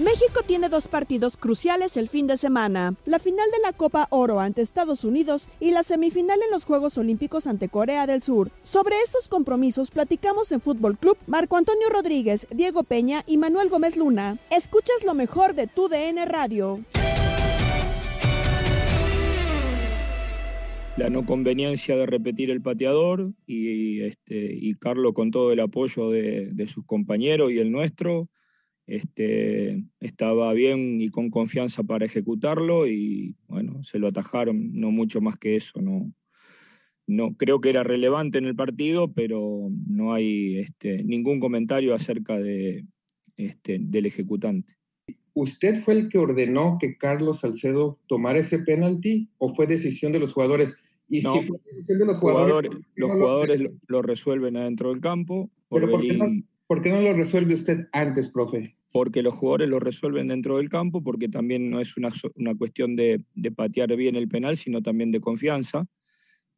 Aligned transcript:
México 0.00 0.40
tiene 0.46 0.68
dos 0.68 0.88
partidos 0.88 1.36
cruciales 1.36 1.96
el 1.96 2.08
fin 2.08 2.26
de 2.26 2.36
semana, 2.36 2.94
la 3.04 3.18
final 3.18 3.50
de 3.50 3.58
la 3.60 3.72
Copa 3.72 4.06
Oro 4.10 4.40
ante 4.40 4.62
Estados 4.62 5.04
Unidos 5.04 5.48
y 5.60 5.70
la 5.70 5.82
semifinal 5.82 6.40
en 6.42 6.50
los 6.50 6.64
Juegos 6.64 6.98
Olímpicos 6.98 7.46
ante 7.46 7.68
Corea 7.68 8.06
del 8.06 8.22
Sur. 8.22 8.50
Sobre 8.62 8.96
estos 9.04 9.28
compromisos 9.28 9.90
platicamos 9.90 10.52
en 10.52 10.60
Fútbol 10.60 10.98
Club 10.98 11.16
Marco 11.26 11.56
Antonio 11.56 11.88
Rodríguez, 11.90 12.46
Diego 12.50 12.82
Peña 12.82 13.22
y 13.26 13.38
Manuel 13.38 13.68
Gómez 13.68 13.96
Luna. 13.96 14.38
Escuchas 14.50 15.04
lo 15.04 15.14
mejor 15.14 15.54
de 15.54 15.66
tu 15.66 15.88
DN 15.88 16.24
Radio. 16.26 16.80
La 21.00 21.08
no 21.08 21.24
conveniencia 21.24 21.96
de 21.96 22.04
repetir 22.04 22.50
el 22.50 22.60
pateador 22.60 23.32
y, 23.46 24.02
este, 24.02 24.52
y 24.54 24.74
Carlos 24.74 25.14
con 25.14 25.30
todo 25.30 25.50
el 25.50 25.60
apoyo 25.60 26.10
de, 26.10 26.50
de 26.52 26.66
sus 26.66 26.84
compañeros 26.84 27.50
y 27.50 27.58
el 27.58 27.72
nuestro, 27.72 28.28
este, 28.86 29.82
estaba 29.98 30.52
bien 30.52 31.00
y 31.00 31.08
con 31.08 31.30
confianza 31.30 31.84
para 31.84 32.04
ejecutarlo 32.04 32.86
y 32.86 33.34
bueno, 33.48 33.82
se 33.82 33.98
lo 33.98 34.08
atajaron, 34.08 34.74
no 34.74 34.90
mucho 34.90 35.22
más 35.22 35.38
que 35.38 35.56
eso, 35.56 35.80
no, 35.80 36.12
no 37.06 37.34
creo 37.34 37.62
que 37.62 37.70
era 37.70 37.82
relevante 37.82 38.36
en 38.36 38.44
el 38.44 38.54
partido, 38.54 39.10
pero 39.10 39.70
no 39.86 40.12
hay 40.12 40.58
este, 40.58 41.02
ningún 41.02 41.40
comentario 41.40 41.94
acerca 41.94 42.36
de, 42.36 42.84
este, 43.38 43.78
del 43.80 44.04
ejecutante. 44.04 44.76
¿Usted 45.32 45.76
fue 45.82 45.94
el 45.94 46.08
que 46.10 46.18
ordenó 46.18 46.76
que 46.78 46.98
Carlos 46.98 47.40
Salcedo 47.40 47.98
tomara 48.06 48.40
ese 48.40 48.58
penalti 48.58 49.30
o 49.38 49.54
fue 49.54 49.66
decisión 49.66 50.12
de 50.12 50.18
los 50.18 50.34
jugadores? 50.34 50.76
Y 51.10 51.20
No, 51.22 51.34
si 51.34 51.40
fue 51.48 51.58
decisión 51.66 51.98
de 51.98 52.06
los 52.06 52.18
jugadores, 52.20 52.54
jugadores, 52.54 52.70
los 52.70 52.80
¿por 52.80 52.90
qué 52.94 53.00
no 53.00 53.06
lo- 53.08 53.14
jugadores 53.26 53.60
lo, 53.60 53.70
lo 53.88 54.02
resuelven 54.02 54.56
adentro 54.56 54.90
del 54.90 55.00
campo. 55.00 55.50
pero 55.68 55.90
¿por 55.90 56.00
qué, 56.06 56.12
no, 56.14 56.26
por 56.66 56.80
qué 56.82 56.90
no 56.90 57.00
lo 57.00 57.12
resuelve 57.12 57.54
usted 57.54 57.88
antes, 57.92 58.28
profe? 58.28 58.76
porque 58.92 59.22
los 59.22 59.34
jugadores 59.34 59.68
lo 59.68 59.78
resuelven 59.78 60.26
dentro 60.28 60.56
del 60.56 60.68
campo, 60.68 61.00
porque 61.02 61.28
también 61.28 61.70
no 61.70 61.78
es 61.80 61.96
una, 61.96 62.08
una 62.34 62.56
cuestión 62.56 62.96
de, 62.96 63.22
de 63.36 63.52
patear 63.52 63.94
bien 63.94 64.16
el 64.16 64.26
penal, 64.28 64.56
sino 64.56 64.82
también 64.82 65.12
de 65.12 65.20
confianza. 65.20 65.86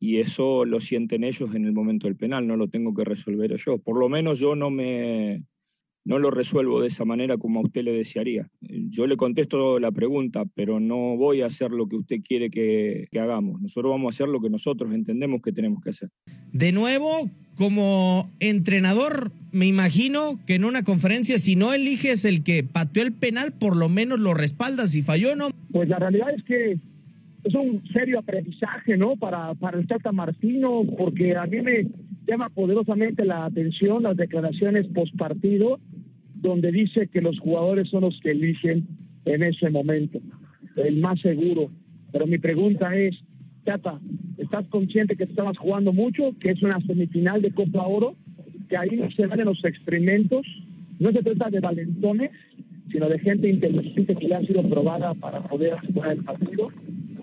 Y 0.00 0.16
eso 0.16 0.64
lo 0.64 0.80
sienten 0.80 1.24
ellos 1.24 1.54
en 1.54 1.64
el 1.66 1.72
momento 1.72 2.06
del 2.06 2.16
penal, 2.16 2.46
no 2.46 2.56
lo 2.56 2.68
tengo 2.68 2.94
que 2.94 3.04
resolver 3.04 3.54
yo. 3.56 3.76
Por 3.78 3.98
lo 3.98 4.08
menos 4.08 4.38
yo 4.40 4.56
no 4.56 4.70
me 4.70 5.44
no 6.04 6.18
lo 6.18 6.30
resuelvo 6.30 6.80
de 6.80 6.88
esa 6.88 7.04
manera 7.04 7.36
como 7.36 7.60
a 7.60 7.62
usted 7.62 7.82
le 7.82 7.92
desearía. 7.92 8.48
Yo 8.60 9.06
le 9.06 9.16
contesto 9.16 9.78
la 9.78 9.92
pregunta, 9.92 10.44
pero 10.54 10.80
no 10.80 11.16
voy 11.16 11.42
a 11.42 11.46
hacer 11.46 11.70
lo 11.70 11.86
que 11.86 11.96
usted 11.96 12.16
quiere 12.22 12.50
que, 12.50 13.06
que 13.10 13.20
hagamos. 13.20 13.60
Nosotros 13.60 13.92
vamos 13.92 14.06
a 14.06 14.14
hacer 14.14 14.28
lo 14.28 14.40
que 14.40 14.50
nosotros 14.50 14.92
entendemos 14.92 15.40
que 15.42 15.52
tenemos 15.52 15.82
que 15.82 15.90
hacer. 15.90 16.10
De 16.52 16.72
nuevo, 16.72 17.30
como 17.54 18.30
entrenador, 18.40 19.32
me 19.52 19.66
imagino 19.66 20.40
que 20.46 20.54
en 20.54 20.64
una 20.64 20.82
conferencia, 20.82 21.38
si 21.38 21.56
no 21.56 21.72
eliges 21.72 22.24
el 22.24 22.42
que 22.42 22.64
pateó 22.64 23.02
el 23.02 23.12
penal, 23.12 23.52
por 23.52 23.76
lo 23.76 23.88
menos 23.88 24.18
lo 24.18 24.34
respaldas. 24.34 24.92
Si 24.92 25.02
falló, 25.02 25.36
no. 25.36 25.50
Pues 25.70 25.88
la 25.88 25.98
realidad 25.98 26.30
es 26.34 26.42
que 26.42 26.72
es 27.44 27.54
un 27.54 27.82
serio 27.92 28.18
aprendizaje, 28.18 28.96
¿no? 28.96 29.16
Para, 29.16 29.54
para 29.54 29.78
el 29.78 29.86
Tata 29.86 30.12
Martino, 30.12 30.82
porque 30.98 31.36
a 31.36 31.46
mí 31.46 31.60
me 31.60 31.86
llama 32.26 32.48
poderosamente 32.50 33.24
la 33.24 33.46
atención 33.46 34.04
las 34.04 34.16
declaraciones 34.16 34.86
post 34.88 35.16
partido, 35.16 35.80
donde 36.42 36.72
dice 36.72 37.06
que 37.06 37.20
los 37.20 37.38
jugadores 37.38 37.88
son 37.88 38.02
los 38.02 38.18
que 38.20 38.32
eligen 38.32 38.86
en 39.24 39.42
ese 39.44 39.70
momento, 39.70 40.20
el 40.76 40.96
más 41.00 41.20
seguro. 41.20 41.70
Pero 42.12 42.26
mi 42.26 42.38
pregunta 42.38 42.94
es, 42.96 43.16
Tata, 43.64 44.00
¿estás 44.38 44.66
consciente 44.66 45.16
que 45.16 45.24
estabas 45.24 45.56
jugando 45.56 45.92
mucho, 45.92 46.34
que 46.40 46.50
es 46.50 46.62
una 46.62 46.80
semifinal 46.80 47.40
de 47.40 47.52
Copa 47.52 47.86
Oro, 47.86 48.16
que 48.68 48.76
ahí 48.76 48.96
no 48.96 49.08
se 49.12 49.26
valen 49.26 49.46
los 49.46 49.64
experimentos? 49.64 50.44
No 50.98 51.12
se 51.12 51.22
trata 51.22 51.48
de 51.48 51.60
valentones, 51.60 52.30
sino 52.90 53.08
de 53.08 53.20
gente 53.20 53.48
inteligente 53.48 54.16
que 54.16 54.28
ya 54.28 54.38
ha 54.38 54.46
sido 54.46 54.68
probada 54.68 55.14
para 55.14 55.42
poder 55.44 55.74
jugar 55.94 56.12
el 56.12 56.24
partido. 56.24 56.70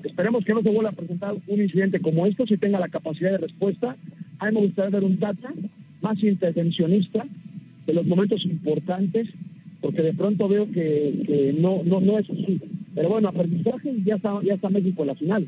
Esperemos 0.03 0.46
que 0.46 0.53
no 0.53 0.62
se 0.62 0.69
vuelva 0.69 0.91
a 0.91 0.94
presentar 0.94 1.35
un 1.46 1.62
incidente 1.62 2.00
como 2.00 2.25
esto, 2.25 2.47
si 2.47 2.56
tenga 2.58 2.79
la 2.79 2.88
capacidad 2.88 3.31
de 3.31 3.40
respuesta. 3.40 3.97
A 4.40 4.46
mí 4.46 4.53
me 4.53 4.62
gustaría 4.62 4.91
ver 4.91 5.03
un 5.03 5.18
Tata 5.18 5.53
más 6.02 6.24
intervencionista 6.24 7.25
de 7.89 7.95
los 7.95 8.05
momentos 8.05 8.45
importantes, 8.45 9.27
porque 9.81 10.03
de 10.03 10.13
pronto 10.13 10.47
veo 10.47 10.72
que, 10.72 11.23
que 11.25 11.55
no, 11.59 11.81
no, 11.83 12.00
no 12.00 12.19
es 12.19 12.29
así. 12.29 12.61
Pero 12.94 13.09
bueno, 13.09 13.29
aprendizaje 13.29 13.95
ya 14.05 14.16
está, 14.16 14.39
ya 14.44 14.53
está 14.53 14.69
México 14.69 15.01
en 15.01 15.07
la 15.07 15.16
final. 15.16 15.47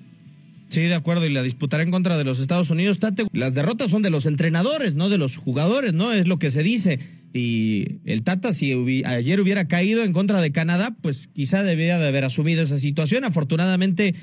Sí, 0.70 0.82
de 0.84 0.96
acuerdo, 0.96 1.26
y 1.26 1.34
la 1.34 1.44
disputará 1.44 1.84
en 1.84 1.92
contra 1.92 2.18
de 2.18 2.24
los 2.24 2.40
Estados 2.40 2.70
Unidos. 2.70 2.98
Tate, 2.98 3.26
las 3.34 3.54
derrotas 3.54 3.92
son 3.92 4.02
de 4.02 4.10
los 4.10 4.26
entrenadores, 4.26 4.96
no 4.96 5.10
de 5.10 5.18
los 5.18 5.36
jugadores, 5.36 5.94
¿no? 5.94 6.14
Es 6.14 6.30
lo 6.30 6.40
que 6.40 6.50
se 6.50 6.64
dice. 6.64 6.98
Y 7.34 8.00
el 8.06 8.24
Tata, 8.24 8.54
si 8.54 8.74
ayer 9.06 9.42
hubiera 9.42 9.68
caído 9.68 10.04
en 10.04 10.14
contra 10.14 10.40
de 10.42 10.54
Canadá, 10.54 10.96
pues 11.02 11.28
quizá 11.28 11.64
debía 11.64 12.00
de 12.00 12.08
haber 12.08 12.24
asumido 12.24 12.64
esa 12.64 12.80
situación. 12.80 13.26
Afortunadamente, 13.26 14.16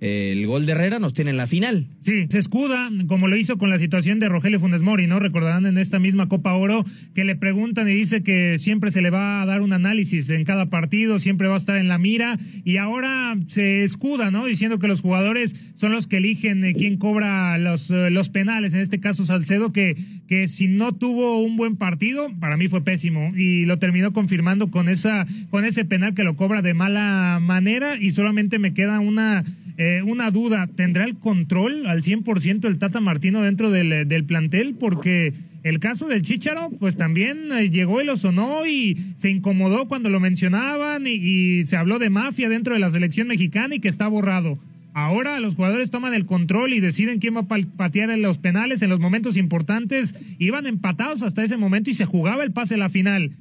el 0.00 0.46
gol 0.46 0.64
de 0.64 0.72
Herrera 0.72 0.98
nos 0.98 1.12
tiene 1.12 1.30
en 1.30 1.36
la 1.36 1.46
final. 1.46 1.86
Sí, 2.00 2.26
se 2.30 2.38
escuda, 2.38 2.90
como 3.06 3.28
lo 3.28 3.36
hizo 3.36 3.58
con 3.58 3.68
la 3.68 3.78
situación 3.78 4.18
de 4.18 4.30
Rogelio 4.30 4.58
Funes 4.58 4.80
Mori, 4.80 5.06
¿no? 5.06 5.18
Recordarán 5.18 5.66
en 5.66 5.76
esta 5.76 5.98
misma 5.98 6.26
Copa 6.26 6.54
Oro 6.54 6.84
que 7.14 7.24
le 7.24 7.36
preguntan 7.36 7.88
y 7.88 7.94
dice 7.94 8.22
que 8.22 8.56
siempre 8.56 8.90
se 8.90 9.02
le 9.02 9.10
va 9.10 9.42
a 9.42 9.46
dar 9.46 9.60
un 9.60 9.74
análisis 9.74 10.30
en 10.30 10.44
cada 10.44 10.70
partido, 10.70 11.18
siempre 11.18 11.48
va 11.48 11.54
a 11.54 11.58
estar 11.58 11.76
en 11.76 11.88
la 11.88 11.98
mira 11.98 12.38
y 12.64 12.78
ahora 12.78 13.36
se 13.46 13.84
escuda, 13.84 14.30
¿no? 14.30 14.46
Diciendo 14.46 14.78
que 14.78 14.88
los 14.88 15.02
jugadores 15.02 15.54
son 15.76 15.92
los 15.92 16.06
que 16.06 16.16
eligen 16.16 16.64
eh, 16.64 16.74
quién 16.74 16.96
cobra 16.96 17.58
los, 17.58 17.90
eh, 17.90 18.10
los 18.10 18.30
penales, 18.30 18.72
en 18.72 18.80
este 18.80 19.00
caso 19.00 19.26
Salcedo, 19.26 19.72
que, 19.72 19.96
que 20.26 20.48
si 20.48 20.68
no 20.68 20.92
tuvo 20.92 21.42
un 21.42 21.56
buen 21.56 21.76
partido, 21.76 22.30
para 22.40 22.56
mí 22.56 22.68
fue 22.68 22.82
pésimo 22.82 23.32
y 23.36 23.66
lo 23.66 23.78
terminó 23.78 24.12
confirmando 24.12 24.70
con, 24.70 24.88
esa, 24.88 25.26
con 25.50 25.64
ese 25.66 25.84
penal 25.84 26.14
que 26.14 26.24
lo 26.24 26.36
cobra 26.36 26.62
de 26.62 26.72
mala 26.72 27.38
manera 27.40 27.96
y 27.96 28.12
solamente 28.12 28.58
me 28.58 28.72
queda 28.72 29.00
una 29.00 29.44
eh, 29.82 30.02
una 30.02 30.30
duda, 30.30 30.68
¿tendrá 30.76 31.06
el 31.06 31.16
control 31.16 31.86
al 31.86 32.02
100% 32.02 32.66
el 32.66 32.76
Tata 32.76 33.00
Martino 33.00 33.40
dentro 33.40 33.70
del, 33.70 34.06
del 34.06 34.24
plantel? 34.24 34.74
Porque 34.78 35.32
el 35.62 35.78
caso 35.78 36.06
del 36.06 36.20
Chicharo, 36.20 36.68
pues 36.78 36.98
también 36.98 37.50
eh, 37.50 37.70
llegó 37.70 38.02
y 38.02 38.04
lo 38.04 38.18
sonó 38.18 38.66
y 38.66 38.98
se 39.16 39.30
incomodó 39.30 39.88
cuando 39.88 40.10
lo 40.10 40.20
mencionaban 40.20 41.06
y, 41.06 41.12
y, 41.12 41.62
se 41.64 41.78
habló 41.78 41.98
de 41.98 42.10
mafia 42.10 42.50
dentro 42.50 42.74
de 42.74 42.80
la 42.80 42.90
selección 42.90 43.28
mexicana 43.28 43.74
y 43.74 43.80
que 43.80 43.88
está 43.88 44.06
borrado. 44.06 44.58
Ahora 44.92 45.40
los 45.40 45.54
jugadores 45.54 45.90
toman 45.90 46.12
el 46.12 46.26
control 46.26 46.74
y 46.74 46.80
deciden 46.80 47.18
quién 47.18 47.34
va 47.34 47.46
a 47.48 47.58
patear 47.78 48.10
en 48.10 48.20
los 48.20 48.36
penales 48.36 48.82
en 48.82 48.90
los 48.90 49.00
momentos 49.00 49.38
importantes. 49.38 50.14
Iban 50.38 50.66
empatados 50.66 51.22
hasta 51.22 51.42
ese 51.42 51.56
momento 51.56 51.88
y 51.88 51.94
se 51.94 52.04
jugaba 52.04 52.42
el 52.42 52.52
pase 52.52 52.74
a 52.74 52.76
la 52.76 52.90
final. 52.90 53.32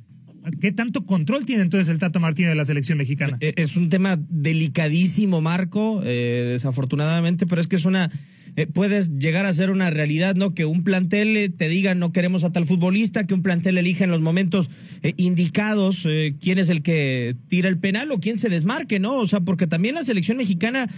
¿Qué 0.60 0.72
tanto 0.72 1.06
control 1.06 1.46
tiene 1.46 1.64
entonces 1.64 1.90
el 1.90 2.00
Tata 2.00 2.20
Martínez 2.20 2.52
de 2.52 2.56
la 2.56 2.66
selección 2.66 2.98
mexicana? 2.98 3.38
Eh, 3.42 3.54
Es 3.58 3.76
un 3.76 3.90
tema 3.90 4.18
delicadísimo, 4.30 5.42
Marco, 5.42 6.02
eh, 6.04 6.48
desafortunadamente, 6.52 7.46
pero 7.46 7.62
es 7.62 7.68
que 7.68 7.76
es 7.76 7.86
una 7.86 8.10
eh, 8.60 8.68
puedes 8.68 9.18
llegar 9.20 9.46
a 9.46 9.54
ser 9.54 9.72
una 9.72 9.90
realidad, 9.90 10.36
¿no? 10.36 10.54
Que 10.54 10.66
un 10.66 10.84
plantel 10.84 11.38
eh, 11.38 11.48
te 11.48 11.70
diga 11.70 11.96
no 11.96 12.12
queremos 12.12 12.44
a 12.44 12.52
tal 12.52 12.66
futbolista, 12.66 13.26
que 13.26 13.34
un 13.34 13.42
plantel 13.42 13.78
elija 13.78 14.04
en 14.04 14.12
los 14.12 14.20
momentos 14.20 14.70
eh, 15.02 15.14
indicados 15.16 16.06
eh, 16.06 16.36
quién 16.42 16.60
es 16.60 16.68
el 16.68 16.82
que 16.82 17.38
tira 17.48 17.70
el 17.70 17.78
penal 17.78 18.12
o 18.12 18.20
quién 18.20 18.38
se 18.38 18.50
desmarque, 18.50 19.00
¿no? 19.00 19.16
O 19.16 19.28
sea, 19.30 19.40
porque 19.40 19.66
también 19.66 19.96
la 19.96 20.04
selección 20.04 20.36
mexicana, 20.36 20.90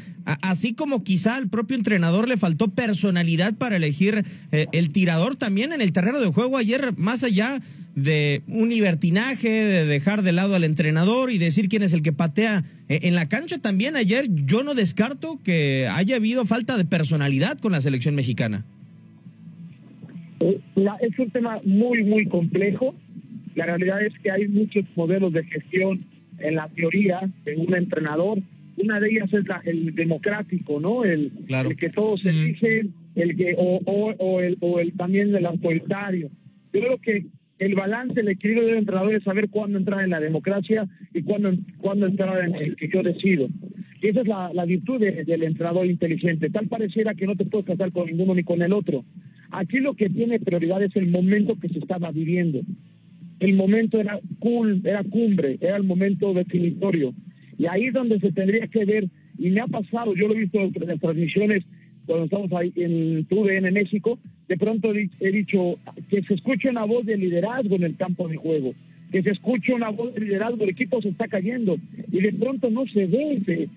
así 0.41 0.73
como 0.73 1.03
quizá 1.03 1.35
al 1.35 1.49
propio 1.49 1.77
entrenador 1.77 2.27
le 2.27 2.37
faltó 2.37 2.69
personalidad 2.69 3.53
para 3.53 3.75
elegir 3.75 4.25
el 4.51 4.89
tirador, 4.89 5.35
también 5.35 5.71
en 5.71 5.81
el 5.81 5.91
terreno 5.91 6.19
de 6.19 6.27
juego 6.27 6.57
ayer, 6.57 6.97
más 6.97 7.23
allá 7.23 7.61
de 7.95 8.41
un 8.47 8.69
libertinaje, 8.69 9.49
de 9.49 9.85
dejar 9.85 10.23
de 10.23 10.31
lado 10.31 10.55
al 10.55 10.63
entrenador 10.63 11.31
y 11.31 11.37
decir 11.37 11.69
quién 11.69 11.83
es 11.83 11.93
el 11.93 12.01
que 12.01 12.13
patea 12.13 12.63
en 13.03 13.15
la 13.15 13.27
cancha. 13.29 13.57
También 13.59 13.95
ayer 13.95 14.25
yo 14.29 14.63
no 14.63 14.73
descarto 14.73 15.39
que 15.43 15.87
haya 15.91 16.15
habido 16.17 16.45
falta 16.45 16.77
de 16.77 16.85
personalidad 16.85 17.57
con 17.59 17.71
la 17.71 17.81
selección 17.81 18.15
mexicana. 18.15 18.65
Eh, 20.39 20.59
la- 20.75 20.97
es 21.01 21.17
un 21.19 21.29
tema 21.31 21.59
muy, 21.63 22.03
muy 22.03 22.25
complejo. 22.27 22.95
La 23.55 23.65
realidad 23.65 24.01
es 24.03 24.13
que 24.23 24.31
hay 24.31 24.47
muchos 24.47 24.85
modelos 24.95 25.33
de 25.33 25.43
gestión 25.43 26.05
en 26.39 26.55
la 26.55 26.67
teoría 26.69 27.19
de 27.45 27.55
un 27.57 27.73
entrenador. 27.75 28.39
Una 28.77 28.99
de 28.99 29.09
ellas 29.09 29.29
es 29.33 29.47
la- 29.47 29.61
el 29.65 29.93
democrático, 29.93 30.79
¿no? 30.79 31.03
El, 31.03 31.31
el 31.47 31.75
que 31.75 31.89
todos 31.89 32.25
eligen, 32.25 32.93
el 33.15 33.35
que, 33.35 33.53
o, 33.57 33.79
o, 33.85 34.13
o 34.17 34.41
el, 34.41 34.57
o 34.61 34.79
el 34.79 34.93
también 34.93 35.35
el 35.35 35.45
autoritario. 35.45 36.29
Yo 36.73 36.79
creo 36.81 36.97
que 36.99 37.25
el 37.61 37.75
balance, 37.75 38.19
el 38.19 38.27
equilibrio 38.29 38.67
del 38.67 38.77
entrenador 38.79 39.13
es 39.13 39.23
saber 39.23 39.47
cuándo 39.49 39.77
entrar 39.77 40.03
en 40.03 40.09
la 40.09 40.19
democracia 40.19 40.87
y 41.13 41.21
cuándo, 41.21 41.51
cuándo 41.77 42.07
entrar 42.07 42.43
en 42.43 42.55
el 42.55 42.75
que 42.75 42.89
yo 42.91 43.03
decido. 43.03 43.47
Y 44.01 44.07
esa 44.09 44.21
es 44.21 44.27
la, 44.27 44.51
la 44.51 44.65
virtud 44.65 44.99
de- 44.99 45.23
del 45.23 45.43
entrenador 45.43 45.85
inteligente. 45.85 46.49
Tal 46.49 46.67
pareciera 46.67 47.13
que 47.13 47.27
no 47.27 47.35
te 47.35 47.45
puedes 47.45 47.67
casar 47.67 47.91
con 47.91 48.07
ninguno 48.07 48.33
ni 48.33 48.43
con 48.43 48.63
el 48.63 48.73
otro. 48.73 49.05
Aquí 49.51 49.77
lo 49.77 49.93
que 49.93 50.09
tiene 50.09 50.39
prioridad 50.39 50.81
es 50.81 50.95
el 50.95 51.11
momento 51.11 51.55
que 51.59 51.69
se 51.69 51.77
estaba 51.77 52.09
viviendo. 52.11 52.61
El 53.39 53.53
momento 53.53 53.99
era 53.99 54.19
cool, 54.39 54.81
era 54.83 55.03
cumbre, 55.03 55.57
era 55.61 55.77
el 55.77 55.83
momento 55.83 56.33
definitorio. 56.33 57.13
Y 57.59 57.67
ahí 57.67 57.85
es 57.85 57.93
donde 57.93 58.19
se 58.19 58.31
tendría 58.31 58.65
que 58.67 58.85
ver, 58.85 59.07
y 59.37 59.51
me 59.51 59.61
ha 59.61 59.67
pasado, 59.67 60.15
yo 60.15 60.27
lo 60.27 60.33
he 60.35 60.39
visto 60.39 60.59
en 60.61 60.73
las 60.87 60.99
transmisiones 60.99 61.63
cuando 62.11 62.25
estamos 62.25 62.51
ahí 62.51 62.73
en 62.75 63.23
TUDN 63.23 63.71
México, 63.71 64.19
de 64.49 64.57
pronto 64.57 64.91
he 64.93 65.31
dicho 65.31 65.79
que 66.09 66.21
se 66.23 66.33
escuche 66.33 66.69
una 66.69 66.83
voz 66.83 67.05
de 67.05 67.15
liderazgo 67.15 67.77
en 67.77 67.83
el 67.83 67.95
campo 67.95 68.27
de 68.27 68.35
juego, 68.35 68.73
que 69.09 69.23
se 69.23 69.29
escuche 69.29 69.73
una 69.73 69.91
voz 69.91 70.13
de 70.13 70.19
liderazgo, 70.19 70.61
el 70.65 70.71
equipo 70.71 71.01
se 71.01 71.07
está 71.07 71.29
cayendo, 71.29 71.77
y 72.11 72.19
de 72.19 72.33
pronto 72.33 72.69
no 72.69 72.85
se 72.87 73.05
ve 73.05 73.69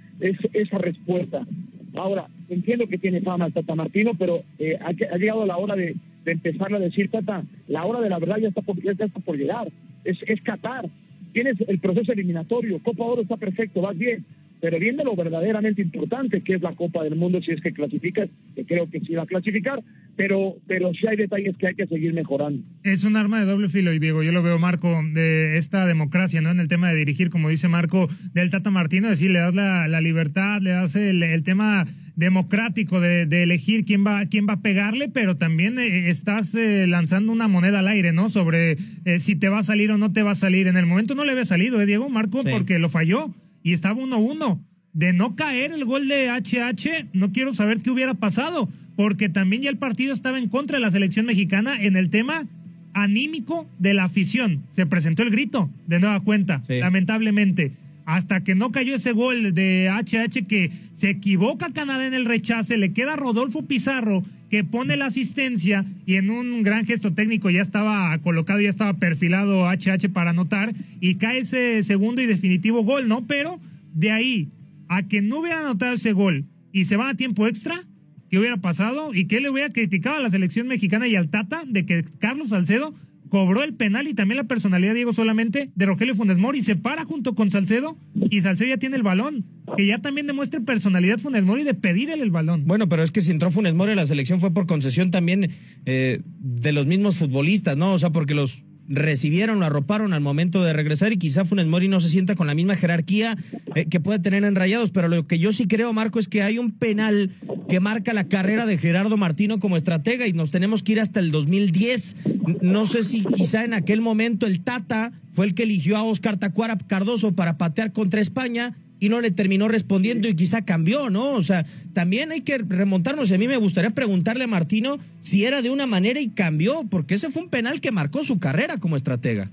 esa 0.52 0.78
respuesta. 0.78 1.46
Ahora, 1.94 2.26
entiendo 2.48 2.88
que 2.88 2.98
tiene 2.98 3.20
fama 3.20 3.46
el 3.46 3.52
Tata 3.52 3.76
Martino, 3.76 4.10
pero 4.18 4.42
eh, 4.58 4.76
ha, 4.80 4.88
ha 4.88 5.16
llegado 5.16 5.46
la 5.46 5.56
hora 5.56 5.76
de, 5.76 5.94
de 6.24 6.32
empezar 6.32 6.74
a 6.74 6.80
decir, 6.80 7.08
Tata, 7.12 7.44
la 7.68 7.84
hora 7.84 8.00
de 8.00 8.08
la 8.08 8.18
verdad 8.18 8.38
ya 8.38 8.48
está 8.48 8.62
por, 8.62 8.82
ya 8.82 8.90
está 8.90 9.06
por 9.06 9.36
llegar. 9.36 9.70
Es 10.02 10.42
Qatar. 10.42 10.90
Tienes 11.32 11.56
el 11.68 11.78
proceso 11.78 12.12
eliminatorio. 12.12 12.80
Copa 12.82 13.04
Oro 13.04 13.22
está 13.22 13.36
perfecto, 13.36 13.80
vas 13.80 13.96
bien. 13.96 14.24
Pero 14.64 14.78
viene 14.78 15.04
lo 15.04 15.14
verdaderamente 15.14 15.82
importante, 15.82 16.40
que 16.40 16.54
es 16.54 16.62
la 16.62 16.74
Copa 16.74 17.04
del 17.04 17.16
Mundo, 17.16 17.42
si 17.42 17.50
es 17.52 17.60
que 17.60 17.70
clasificas, 17.74 18.30
que 18.56 18.64
creo 18.64 18.88
que 18.88 18.98
sí 19.00 19.12
va 19.12 19.24
a 19.24 19.26
clasificar, 19.26 19.82
pero, 20.16 20.56
pero 20.66 20.90
sí 20.94 21.06
hay 21.06 21.18
detalles 21.18 21.54
que 21.58 21.66
hay 21.68 21.74
que 21.74 21.86
seguir 21.86 22.14
mejorando. 22.14 22.62
Es 22.82 23.04
un 23.04 23.14
arma 23.16 23.38
de 23.40 23.44
doble 23.44 23.68
filo, 23.68 23.92
y 23.92 23.98
Diego, 23.98 24.22
yo 24.22 24.32
lo 24.32 24.42
veo, 24.42 24.58
Marco, 24.58 25.02
de 25.12 25.58
esta 25.58 25.84
democracia, 25.86 26.40
¿no? 26.40 26.50
En 26.50 26.60
el 26.60 26.68
tema 26.68 26.88
de 26.90 26.96
dirigir, 26.96 27.28
como 27.28 27.50
dice 27.50 27.68
Marco, 27.68 28.08
del 28.32 28.48
Tata 28.48 28.70
Martino, 28.70 29.10
decir, 29.10 29.32
le 29.32 29.40
das 29.40 29.54
la, 29.54 29.86
la 29.86 30.00
libertad, 30.00 30.62
le 30.62 30.70
das 30.70 30.96
el, 30.96 31.22
el 31.22 31.42
tema 31.42 31.84
democrático 32.16 33.00
de, 33.02 33.26
de 33.26 33.42
elegir 33.42 33.84
quién 33.84 34.06
va, 34.06 34.24
quién 34.26 34.46
va 34.48 34.54
a 34.54 34.62
pegarle, 34.62 35.08
pero 35.10 35.36
también 35.36 35.78
eh, 35.78 36.08
estás 36.08 36.54
eh, 36.54 36.86
lanzando 36.86 37.32
una 37.32 37.48
moneda 37.48 37.80
al 37.80 37.88
aire, 37.88 38.12
¿no? 38.14 38.30
Sobre 38.30 38.76
eh, 39.04 39.20
si 39.20 39.36
te 39.36 39.50
va 39.50 39.58
a 39.58 39.62
salir 39.62 39.90
o 39.90 39.98
no 39.98 40.10
te 40.12 40.22
va 40.22 40.30
a 40.30 40.34
salir. 40.36 40.68
En 40.68 40.76
el 40.78 40.86
momento 40.86 41.14
no 41.14 41.24
le 41.24 41.32
había 41.32 41.44
salido, 41.44 41.82
¿eh, 41.82 41.86
Diego? 41.86 42.08
Marco, 42.08 42.42
Sí. 42.42 42.48
porque 42.50 42.78
lo 42.78 42.88
falló 42.88 43.30
y 43.64 43.72
estaba 43.72 44.00
1-1. 44.00 44.60
De 44.92 45.12
no 45.12 45.34
caer 45.34 45.72
el 45.72 45.84
gol 45.84 46.06
de 46.06 46.28
HH, 46.30 47.08
no 47.12 47.32
quiero 47.32 47.52
saber 47.52 47.80
qué 47.80 47.90
hubiera 47.90 48.14
pasado, 48.14 48.68
porque 48.94 49.28
también 49.28 49.62
ya 49.62 49.70
el 49.70 49.78
partido 49.78 50.12
estaba 50.12 50.38
en 50.38 50.48
contra 50.48 50.76
de 50.76 50.82
la 50.82 50.92
selección 50.92 51.26
mexicana 51.26 51.82
en 51.82 51.96
el 51.96 52.10
tema 52.10 52.46
anímico 52.92 53.68
de 53.80 53.94
la 53.94 54.04
afición. 54.04 54.62
Se 54.70 54.86
presentó 54.86 55.24
el 55.24 55.30
grito 55.30 55.68
de 55.88 55.98
nueva 55.98 56.20
cuenta, 56.20 56.62
lamentablemente. 56.68 57.72
Hasta 58.04 58.44
que 58.44 58.54
no 58.54 58.70
cayó 58.70 58.94
ese 58.94 59.12
gol 59.12 59.54
de 59.54 59.88
HH 59.90 60.46
que 60.46 60.70
se 60.92 61.08
equivoca 61.08 61.70
Canadá 61.72 62.06
en 62.06 62.14
el 62.14 62.26
rechace, 62.26 62.76
le 62.76 62.92
queda 62.92 63.16
Rodolfo 63.16 63.62
Pizarro 63.62 64.22
que 64.54 64.62
pone 64.62 64.96
la 64.96 65.06
asistencia 65.06 65.84
y 66.06 66.14
en 66.14 66.30
un 66.30 66.62
gran 66.62 66.86
gesto 66.86 67.12
técnico 67.12 67.50
ya 67.50 67.60
estaba 67.60 68.16
colocado, 68.18 68.60
ya 68.60 68.68
estaba 68.68 68.94
perfilado 68.94 69.68
HH 69.68 70.10
para 70.12 70.30
anotar 70.30 70.72
y 71.00 71.16
cae 71.16 71.40
ese 71.40 71.82
segundo 71.82 72.22
y 72.22 72.26
definitivo 72.26 72.84
gol, 72.84 73.08
¿no? 73.08 73.26
Pero 73.26 73.58
de 73.94 74.12
ahí 74.12 74.50
a 74.86 75.08
que 75.08 75.22
no 75.22 75.40
hubiera 75.40 75.58
anotado 75.58 75.94
ese 75.94 76.12
gol 76.12 76.44
y 76.70 76.84
se 76.84 76.94
van 76.94 77.08
a 77.08 77.16
tiempo 77.16 77.48
extra, 77.48 77.82
¿qué 78.30 78.38
hubiera 78.38 78.58
pasado? 78.58 79.12
¿Y 79.12 79.24
qué 79.24 79.40
le 79.40 79.50
hubiera 79.50 79.70
criticado 79.70 80.18
a 80.18 80.20
la 80.20 80.30
selección 80.30 80.68
mexicana 80.68 81.08
y 81.08 81.16
al 81.16 81.30
Tata 81.30 81.64
de 81.66 81.84
que 81.84 82.04
Carlos 82.20 82.50
Salcedo 82.50 82.94
cobró 83.34 83.64
el 83.64 83.74
penal 83.74 84.06
y 84.06 84.14
también 84.14 84.36
la 84.36 84.44
personalidad, 84.44 84.94
Diego, 84.94 85.12
solamente 85.12 85.72
de 85.74 85.86
Rogelio 85.86 86.14
Funes 86.14 86.38
Mori, 86.38 86.62
se 86.62 86.76
para 86.76 87.04
junto 87.04 87.34
con 87.34 87.50
Salcedo 87.50 87.98
y 88.30 88.42
Salcedo 88.42 88.68
ya 88.68 88.76
tiene 88.76 88.94
el 88.94 89.02
balón. 89.02 89.44
Que 89.76 89.88
ya 89.88 89.98
también 90.00 90.28
demuestre 90.28 90.60
personalidad 90.60 91.18
Funes 91.18 91.42
Mori 91.42 91.64
de 91.64 91.74
pedirle 91.74 92.14
el 92.14 92.30
balón. 92.30 92.62
Bueno, 92.64 92.88
pero 92.88 93.02
es 93.02 93.10
que 93.10 93.20
si 93.20 93.32
entró 93.32 93.50
Funes 93.50 93.74
Mori 93.74 93.96
la 93.96 94.06
selección 94.06 94.38
fue 94.38 94.54
por 94.54 94.68
concesión 94.68 95.10
también 95.10 95.50
eh, 95.84 96.20
de 96.38 96.70
los 96.70 96.86
mismos 96.86 97.16
futbolistas, 97.16 97.76
¿no? 97.76 97.94
O 97.94 97.98
sea, 97.98 98.10
porque 98.10 98.34
los 98.34 98.62
recibieron, 98.88 99.58
lo 99.60 99.66
arroparon 99.66 100.12
al 100.12 100.20
momento 100.20 100.62
de 100.62 100.72
regresar 100.72 101.12
y 101.12 101.16
quizá 101.16 101.44
Funes 101.44 101.66
Mori 101.66 101.88
no 101.88 102.00
se 102.00 102.08
sienta 102.08 102.34
con 102.34 102.46
la 102.46 102.54
misma 102.54 102.74
jerarquía 102.76 103.36
eh, 103.74 103.86
que 103.86 104.00
puede 104.00 104.18
tener 104.18 104.44
en 104.44 104.54
Rayados, 104.54 104.90
pero 104.90 105.08
lo 105.08 105.26
que 105.26 105.38
yo 105.38 105.52
sí 105.52 105.66
creo, 105.66 105.92
Marco, 105.92 106.18
es 106.18 106.28
que 106.28 106.42
hay 106.42 106.58
un 106.58 106.70
penal 106.70 107.30
que 107.68 107.80
marca 107.80 108.12
la 108.12 108.24
carrera 108.28 108.66
de 108.66 108.76
Gerardo 108.78 109.16
Martino 109.16 109.58
como 109.58 109.76
estratega 109.76 110.26
y 110.26 110.32
nos 110.32 110.50
tenemos 110.50 110.82
que 110.82 110.92
ir 110.92 111.00
hasta 111.00 111.20
el 111.20 111.30
2010. 111.30 112.16
N- 112.26 112.58
No 112.62 112.86
sé 112.86 113.04
si 113.04 113.24
quizá 113.24 113.64
en 113.64 113.74
aquel 113.74 114.00
momento 114.00 114.46
el 114.46 114.60
Tata 114.60 115.12
fue 115.32 115.46
el 115.46 115.54
que 115.54 115.62
eligió 115.64 115.96
a 115.96 116.02
Oscar 116.04 116.38
Tacuara 116.38 116.76
Cardoso 116.78 117.32
para 117.34 117.56
patear 117.58 117.92
contra 117.92 118.20
España 118.20 118.76
y 119.00 119.08
no 119.08 119.20
le 119.20 119.30
terminó 119.30 119.68
respondiendo 119.68 120.28
y 120.28 120.34
quizá 120.34 120.64
cambió, 120.64 121.10
¿no? 121.10 121.32
O 121.32 121.42
sea, 121.42 121.64
también 121.92 122.32
hay 122.32 122.40
que 122.40 122.58
remontarnos. 122.58 123.30
Y 123.30 123.34
a 123.34 123.38
mí 123.38 123.48
me 123.48 123.56
gustaría 123.56 123.90
preguntarle 123.90 124.44
a 124.44 124.48
Martino 124.48 124.96
si 125.20 125.44
era 125.44 125.62
de 125.62 125.70
una 125.70 125.86
manera 125.86 126.20
y 126.20 126.28
cambió, 126.28 126.84
porque 126.90 127.14
ese 127.14 127.30
fue 127.30 127.42
un 127.42 127.50
penal 127.50 127.80
que 127.80 127.92
marcó 127.92 128.22
su 128.24 128.38
carrera 128.38 128.78
como 128.78 128.96
estratega. 128.96 129.50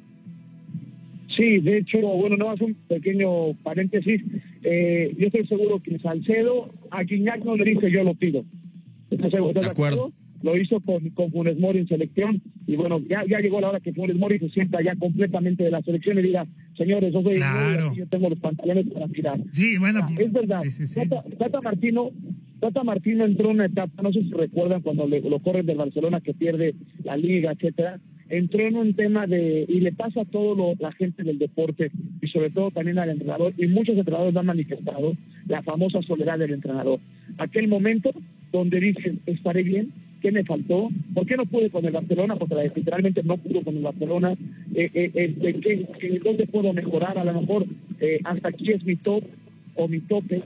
Sí, 1.35 1.59
de 1.59 1.77
hecho, 1.77 1.99
bueno, 1.99 2.37
no 2.37 2.51
hace 2.51 2.65
un 2.65 2.75
pequeño 2.87 3.53
paréntesis. 3.63 4.21
Eh, 4.63 5.15
yo 5.17 5.27
estoy 5.27 5.47
seguro 5.47 5.81
que 5.81 5.97
Salcedo 5.99 6.73
a 6.89 7.03
Guiñac 7.03 7.43
no 7.43 7.55
le 7.55 7.65
dice 7.65 7.91
yo 7.91 8.03
lo 8.03 8.13
pido. 8.13 8.43
¿Estás 9.09 9.31
de 9.31 9.65
acuerdo? 9.65 10.11
Lo 10.43 10.57
hizo 10.57 10.79
con, 10.79 11.07
con 11.11 11.31
Funes 11.31 11.57
Mori 11.59 11.79
en 11.79 11.87
selección 11.87 12.41
y 12.65 12.75
bueno, 12.75 12.99
ya, 13.07 13.23
ya 13.29 13.39
llegó 13.39 13.61
la 13.61 13.69
hora 13.69 13.79
que 13.79 13.93
Funes 13.93 14.15
Mori 14.17 14.39
se 14.39 14.49
sienta 14.49 14.81
ya 14.83 14.95
completamente 14.95 15.63
de 15.63 15.71
la 15.71 15.81
selección 15.83 16.17
y 16.19 16.23
diga, 16.23 16.47
señores, 16.77 17.13
soy 17.13 17.35
Claro. 17.35 17.93
yo 17.95 18.07
tengo 18.07 18.29
los 18.29 18.39
pantalones 18.39 18.85
para 18.93 19.07
tirar. 19.07 19.39
Sí, 19.51 19.77
bueno. 19.77 19.99
Ah, 20.03 20.15
es 20.19 20.31
verdad. 20.31 20.61
Tata, 20.95 21.23
Tata 21.37 21.61
Martino, 21.61 22.11
Tata 22.59 22.83
Martino 22.83 23.25
entró 23.25 23.49
en 23.49 23.55
una 23.57 23.65
etapa, 23.65 24.01
no 24.03 24.11
sé 24.13 24.21
si 24.23 24.31
recuerdan 24.31 24.81
cuando 24.81 25.07
le- 25.07 25.21
lo 25.21 25.39
corren 25.39 25.65
del 25.65 25.77
Barcelona 25.77 26.21
que 26.21 26.33
pierde 26.33 26.75
la 27.03 27.17
liga, 27.17 27.51
etcétera. 27.51 27.99
Entró 28.29 28.65
en 28.65 28.77
un 28.77 28.93
tema 28.93 29.27
de, 29.27 29.65
y 29.67 29.81
le 29.81 29.91
pasa 29.91 30.21
a 30.21 30.25
todo 30.25 30.55
lo- 30.55 30.75
la 30.79 30.91
gente 30.93 31.23
del 31.23 31.37
deporte, 31.37 31.91
y 32.21 32.27
sobre 32.27 32.49
todo 32.49 32.71
también 32.71 32.97
al 32.99 33.09
entrenador, 33.09 33.53
y 33.57 33.67
muchos 33.67 33.97
entrenadores 33.97 34.33
lo 34.33 34.39
han 34.39 34.45
manifestado, 34.45 35.17
la 35.47 35.61
famosa 35.63 36.01
soledad 36.03 36.39
del 36.39 36.53
entrenador. 36.53 36.99
Aquel 37.37 37.67
momento 37.67 38.11
donde 38.53 38.79
dicen, 38.79 39.19
estaré 39.25 39.63
bien, 39.63 39.91
¿qué 40.21 40.31
me 40.31 40.43
faltó? 40.43 40.89
¿Por 41.13 41.25
qué 41.25 41.35
no 41.35 41.45
pude 41.45 41.69
con 41.69 41.83
el 41.85 41.91
Barcelona? 41.91 42.35
Porque 42.35 42.71
literalmente 42.75 43.21
no 43.23 43.37
pudo 43.37 43.61
con 43.61 43.75
el 43.75 43.83
Barcelona. 43.83 44.33
Eh, 44.75 44.89
eh, 44.93 45.35
¿de 45.37 45.53
qué- 45.55 45.85
qué- 45.99 46.19
¿Dónde 46.23 46.45
puedo 46.47 46.71
mejorar? 46.73 47.17
A 47.17 47.23
lo 47.25 47.41
mejor 47.41 47.65
eh, 47.99 48.19
hasta 48.23 48.49
aquí 48.49 48.71
es 48.71 48.83
mi 48.85 48.95
top 48.95 49.23
o 49.75 49.87
mi 49.87 49.99
tope. 49.99 50.41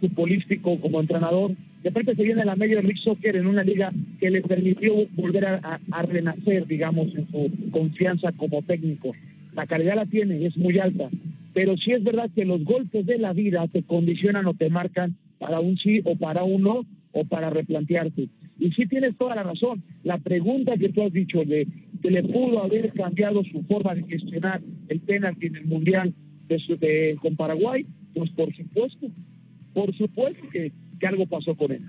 futbolístico 0.00 0.80
como 0.80 0.98
entrenador. 0.98 1.50
De 1.82 1.90
repente 1.90 2.14
se 2.16 2.22
viene 2.22 2.40
a 2.40 2.46
la 2.46 2.56
Major 2.56 2.82
League 2.82 3.00
Soccer 3.04 3.36
en 3.36 3.46
una 3.46 3.62
liga 3.62 3.92
que 4.18 4.30
le 4.30 4.40
permitió 4.40 4.94
volver 5.14 5.44
a, 5.44 5.78
a 5.90 6.02
renacer, 6.02 6.66
digamos, 6.66 7.08
en 7.14 7.28
su 7.30 7.50
confianza 7.70 8.32
como 8.32 8.62
técnico. 8.62 9.12
La 9.54 9.66
calidad 9.66 9.96
la 9.96 10.06
tiene, 10.06 10.46
es 10.46 10.56
muy 10.56 10.78
alta. 10.78 11.10
Pero 11.52 11.76
sí 11.76 11.92
es 11.92 12.02
verdad 12.02 12.30
que 12.34 12.46
los 12.46 12.64
golpes 12.64 13.04
de 13.04 13.18
la 13.18 13.34
vida 13.34 13.68
te 13.68 13.82
condicionan 13.82 14.46
o 14.46 14.54
te 14.54 14.70
marcan 14.70 15.16
para 15.38 15.60
un 15.60 15.76
sí 15.76 16.00
o 16.04 16.16
para 16.16 16.44
un 16.44 16.62
no 16.62 16.86
o 17.12 17.24
para 17.24 17.50
replantearte. 17.50 18.28
Y 18.60 18.70
sí 18.72 18.86
tienes 18.86 19.16
toda 19.16 19.34
la 19.34 19.42
razón. 19.42 19.82
La 20.04 20.18
pregunta 20.18 20.76
que 20.76 20.90
tú 20.90 21.02
has 21.02 21.12
dicho 21.12 21.42
de 21.44 21.66
que 22.02 22.10
le 22.10 22.22
pudo 22.22 22.62
haber 22.62 22.92
cambiado 22.92 23.42
su 23.44 23.62
forma 23.64 23.94
de 23.94 24.04
gestionar 24.04 24.60
el 24.88 25.00
penalti 25.00 25.46
en 25.46 25.56
el 25.56 25.64
Mundial 25.64 26.14
de, 26.48 27.16
con 27.20 27.36
Paraguay, 27.36 27.86
pues 28.14 28.30
por 28.30 28.54
supuesto, 28.54 29.10
por 29.72 29.96
supuesto 29.96 30.48
que, 30.52 30.72
que 30.98 31.06
algo 31.06 31.26
pasó 31.26 31.54
con 31.56 31.72
él. 31.72 31.82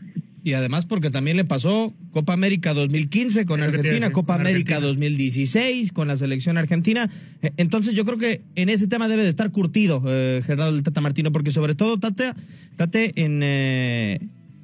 Y 0.44 0.54
además 0.54 0.88
porque 0.88 1.12
también 1.12 1.38
le 1.38 1.46
pasó 1.46 1.94
Copa 2.12 2.34
América 2.34 2.74
2015 2.74 3.46
con 3.46 3.62
Argentina, 3.62 4.12
Copa 4.12 4.36
América 4.36 4.80
2016 4.80 5.92
con 5.92 6.08
la 6.08 6.18
selección 6.18 6.58
argentina. 6.58 7.10
E, 7.44 7.52
entonces 7.58 7.94
yo 7.94 8.06
creo 8.06 8.18
que 8.18 8.42
en 8.56 8.70
ese 8.70 8.88
tema 8.88 9.08
debe 9.08 9.22
de 9.22 9.30
estar 9.30 9.52
curtido 9.52 10.02
eh, 10.08 10.42
Gerardo 10.44 10.74
del 10.74 10.84
Tata 10.84 11.00
Martino, 11.00 11.32
porque 11.32 11.52
sobre 11.52 11.76
todo 11.76 12.00
Tate, 12.00 12.34
Tate 12.76 13.12
en, 13.16 13.42
eh, 13.44 14.20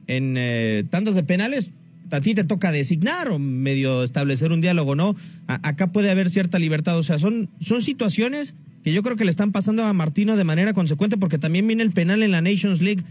en 0.08 0.36
eh, 0.38 0.84
tandas 0.90 1.14
de 1.14 1.24
penales, 1.24 1.74
a 2.12 2.22
ti 2.22 2.36
te 2.36 2.44
toca 2.44 2.72
designar 2.72 3.30
o 3.30 3.40
medio 3.40 4.04
establecer 4.04 4.52
un 4.52 4.62
diálogo, 4.62 4.96
¿no? 4.96 5.16
acá 5.48 5.88
puede 5.88 6.12
haber 6.12 6.30
cierta 6.30 6.60
libertad, 6.60 6.98
o 6.98 7.04
sea, 7.04 7.18
son, 7.18 7.50
son 7.62 7.82
situaciones 7.82 8.56
que 8.84 8.94
yo 8.94 9.04
creo 9.04 9.16
que 9.16 9.26
le 9.26 9.30
están 9.30 9.52
pasando 9.52 9.84
a 9.84 9.94
Martino 9.94 10.36
de 10.36 10.44
manera 10.44 10.74
consecuente 10.74 11.18
porque 11.18 11.38
también 11.38 11.68
viene 11.68 11.84
el 11.84 11.92
penal 11.92 12.24
en 12.24 12.32
la 12.32 12.42
Nations 12.42 12.82
League 12.82 13.04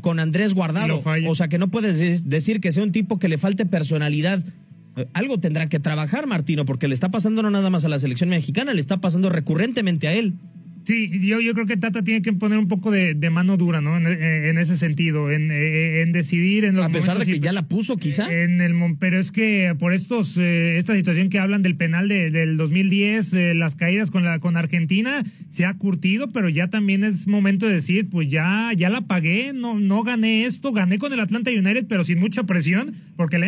con, 0.00 0.18
Andrés 0.18 0.54
Guardado. 0.54 1.02
O 1.26 1.34
sea 1.34 1.48
que 1.48 1.58
no 1.58 1.68
puedes 1.68 2.28
decir 2.28 2.60
que 2.60 2.72
sea 2.72 2.82
un 2.82 2.92
tipo 2.92 3.18
que 3.18 3.28
le 3.28 3.36
falte 3.36 3.66
personalidad. 3.66 4.42
Algo 5.12 5.38
tendrá 5.38 5.68
que 5.68 5.78
trabajar 5.78 6.26
Martino 6.26 6.64
porque 6.64 6.88
le 6.88 6.94
está 6.94 7.10
pasando 7.10 7.42
no 7.42 7.50
nada 7.50 7.70
más 7.70 7.84
a 7.84 7.88
la 7.88 7.98
selección 7.98 8.30
mexicana, 8.30 8.72
le 8.72 8.80
está 8.80 9.00
pasando 9.00 9.28
recurrentemente 9.28 10.08
a 10.08 10.14
él. 10.14 10.34
Sí, 10.90 11.08
yo, 11.20 11.40
yo 11.40 11.54
creo 11.54 11.66
que 11.66 11.76
Tata 11.76 12.02
tiene 12.02 12.20
que 12.20 12.32
poner 12.32 12.58
un 12.58 12.66
poco 12.66 12.90
de, 12.90 13.14
mano 13.30 13.56
dura, 13.56 13.80
¿no? 13.80 13.96
En, 13.96 14.58
ese 14.58 14.76
sentido, 14.76 15.30
en, 15.30 15.52
en, 15.52 16.10
decidir 16.10 16.64
en 16.64 16.74
los 16.74 16.84
A 16.84 16.88
pesar 16.88 17.16
de 17.16 17.26
que 17.26 17.38
ya 17.38 17.52
la 17.52 17.68
puso, 17.68 17.96
quizá. 17.96 18.26
En 18.28 18.60
el, 18.60 18.74
pero 18.98 19.20
es 19.20 19.30
que 19.30 19.76
por 19.78 19.92
estos 19.92 20.36
eh, 20.36 20.78
esta 20.78 20.96
situación 20.96 21.28
que 21.28 21.38
hablan 21.38 21.62
del 21.62 21.76
penal 21.76 22.08
de, 22.08 22.32
del 22.32 22.56
2010, 22.56 23.34
eh, 23.34 23.54
las 23.54 23.76
caídas 23.76 24.10
con 24.10 24.24
la 24.24 24.40
con 24.40 24.56
Argentina, 24.56 25.22
se 25.48 25.64
ha 25.64 25.74
curtido, 25.74 26.32
pero 26.32 26.48
ya 26.48 26.66
también 26.66 27.04
es 27.04 27.28
momento 27.28 27.68
de 27.68 27.74
decir, 27.74 28.08
pues 28.10 28.28
ya 28.28 28.72
ya 28.76 28.90
la 28.90 29.02
pagué, 29.02 29.52
no 29.52 29.78
no 29.78 30.02
gané 30.02 30.44
esto, 30.44 30.72
gané 30.72 30.98
con 30.98 31.12
el 31.12 31.20
Atlanta 31.20 31.52
United, 31.52 31.86
pero 31.88 32.02
sin 32.02 32.18
mucha 32.18 32.42
presión, 32.42 32.96
porque 33.14 33.36
en 33.36 33.44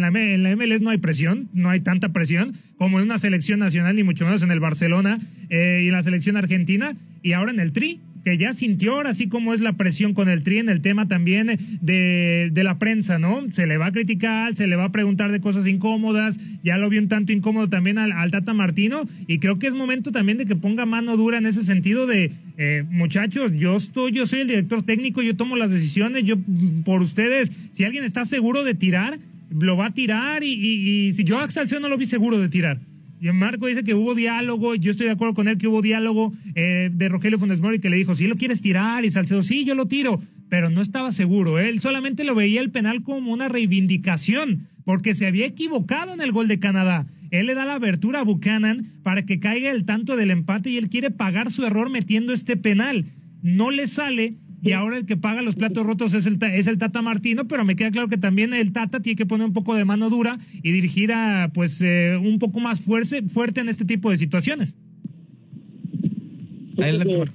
la, 0.00 0.08
en 0.08 0.42
la 0.42 0.56
MLS 0.56 0.80
no 0.80 0.88
hay 0.88 0.98
presión, 0.98 1.50
no 1.52 1.68
hay 1.68 1.80
tanta 1.80 2.14
presión 2.14 2.54
como 2.78 2.98
en 2.98 3.04
una 3.04 3.18
selección 3.18 3.58
nacional, 3.58 3.96
ni 3.96 4.04
mucho 4.04 4.24
menos 4.24 4.42
en 4.42 4.50
el 4.50 4.60
Barcelona 4.60 5.18
eh, 5.50 5.82
y 5.84 5.88
en 5.88 5.92
la 5.92 6.02
selección 6.02 6.36
argentina, 6.36 6.94
y 7.22 7.32
ahora 7.32 7.50
en 7.50 7.60
el 7.60 7.72
Tri, 7.72 8.00
que 8.24 8.36
ya 8.36 8.52
sintió 8.52 8.94
ahora 8.94 9.12
sí 9.12 9.28
como 9.28 9.54
es 9.54 9.60
la 9.60 9.74
presión 9.74 10.14
con 10.14 10.28
el 10.28 10.42
Tri 10.42 10.58
en 10.58 10.68
el 10.68 10.80
tema 10.80 11.08
también 11.08 11.58
de, 11.80 12.50
de, 12.52 12.64
la 12.64 12.78
prensa, 12.78 13.18
¿no? 13.18 13.50
Se 13.52 13.66
le 13.66 13.78
va 13.78 13.86
a 13.86 13.92
criticar, 13.92 14.54
se 14.54 14.66
le 14.66 14.76
va 14.76 14.84
a 14.84 14.92
preguntar 14.92 15.32
de 15.32 15.40
cosas 15.40 15.66
incómodas, 15.66 16.38
ya 16.62 16.76
lo 16.76 16.88
vi 16.88 16.98
un 16.98 17.08
tanto 17.08 17.32
incómodo 17.32 17.68
también 17.68 17.98
al, 17.98 18.30
Tata 18.30 18.54
Martino, 18.54 19.08
y 19.26 19.38
creo 19.38 19.58
que 19.58 19.66
es 19.66 19.74
momento 19.74 20.12
también 20.12 20.38
de 20.38 20.46
que 20.46 20.56
ponga 20.56 20.86
mano 20.86 21.16
dura 21.16 21.38
en 21.38 21.46
ese 21.46 21.64
sentido 21.64 22.06
de, 22.06 22.32
eh, 22.58 22.84
muchachos, 22.90 23.52
yo 23.54 23.76
estoy, 23.76 24.12
yo 24.12 24.26
soy 24.26 24.40
el 24.40 24.48
director 24.48 24.82
técnico, 24.82 25.22
yo 25.22 25.36
tomo 25.36 25.56
las 25.56 25.70
decisiones, 25.70 26.24
yo 26.24 26.36
por 26.84 27.00
ustedes, 27.00 27.50
si 27.72 27.84
alguien 27.84 28.04
está 28.04 28.24
seguro 28.24 28.64
de 28.64 28.74
tirar, 28.74 29.18
lo 29.50 29.76
va 29.76 29.86
a 29.86 29.94
tirar 29.94 30.44
y, 30.44 31.10
si 31.12 31.24
yo 31.24 31.38
a 31.38 31.50
Salcedo 31.50 31.80
no 31.80 31.88
lo 31.88 31.98
vi 31.98 32.04
seguro 32.04 32.38
de 32.38 32.48
tirar. 32.48 32.80
Y 33.20 33.28
Marco 33.32 33.66
dice 33.66 33.82
que 33.82 33.94
hubo 33.94 34.14
diálogo, 34.14 34.76
yo 34.76 34.92
estoy 34.92 35.06
de 35.06 35.12
acuerdo 35.12 35.34
con 35.34 35.48
él 35.48 35.58
que 35.58 35.66
hubo 35.66 35.82
diálogo 35.82 36.32
eh, 36.54 36.90
de 36.92 37.08
Rogelio 37.08 37.38
Funes 37.38 37.60
Mori 37.60 37.80
que 37.80 37.90
le 37.90 37.96
dijo, 37.96 38.14
si 38.14 38.28
lo 38.28 38.36
quieres 38.36 38.62
tirar 38.62 39.04
y 39.04 39.10
Salcedo, 39.10 39.42
sí, 39.42 39.64
yo 39.64 39.74
lo 39.74 39.86
tiro, 39.86 40.20
pero 40.48 40.70
no 40.70 40.80
estaba 40.80 41.10
seguro, 41.10 41.58
él 41.58 41.80
solamente 41.80 42.22
lo 42.22 42.36
veía 42.36 42.60
el 42.60 42.70
penal 42.70 43.02
como 43.02 43.32
una 43.32 43.48
reivindicación, 43.48 44.68
porque 44.84 45.14
se 45.14 45.26
había 45.26 45.46
equivocado 45.46 46.14
en 46.14 46.20
el 46.20 46.30
gol 46.30 46.46
de 46.46 46.60
Canadá. 46.60 47.06
Él 47.30 47.46
le 47.46 47.54
da 47.54 47.64
la 47.64 47.74
abertura 47.74 48.20
a 48.20 48.24
Buchanan 48.24 48.86
para 49.02 49.26
que 49.26 49.40
caiga 49.40 49.70
el 49.70 49.84
tanto 49.84 50.16
del 50.16 50.30
empate 50.30 50.70
y 50.70 50.78
él 50.78 50.88
quiere 50.88 51.10
pagar 51.10 51.50
su 51.50 51.64
error 51.66 51.90
metiendo 51.90 52.32
este 52.32 52.56
penal. 52.56 53.04
No 53.42 53.70
le 53.70 53.86
sale 53.86 54.36
y 54.62 54.72
ahora 54.72 54.98
el 54.98 55.06
que 55.06 55.16
paga 55.16 55.42
los 55.42 55.56
platos 55.56 55.86
rotos 55.86 56.14
es 56.14 56.26
el, 56.26 56.38
es 56.42 56.66
el 56.66 56.78
Tata 56.78 57.00
Martino, 57.00 57.46
pero 57.46 57.64
me 57.64 57.76
queda 57.76 57.90
claro 57.90 58.08
que 58.08 58.18
también 58.18 58.52
el 58.52 58.72
Tata 58.72 59.00
tiene 59.00 59.16
que 59.16 59.26
poner 59.26 59.46
un 59.46 59.52
poco 59.52 59.74
de 59.74 59.84
mano 59.84 60.10
dura 60.10 60.38
y 60.62 60.72
dirigir 60.72 61.12
a, 61.12 61.50
pues, 61.54 61.80
eh, 61.80 62.18
un 62.20 62.38
poco 62.38 62.58
más 62.58 62.80
fuerte, 62.80 63.22
fuerte 63.22 63.60
en 63.60 63.68
este 63.68 63.84
tipo 63.84 64.10
de 64.10 64.16
situaciones. 64.16 64.76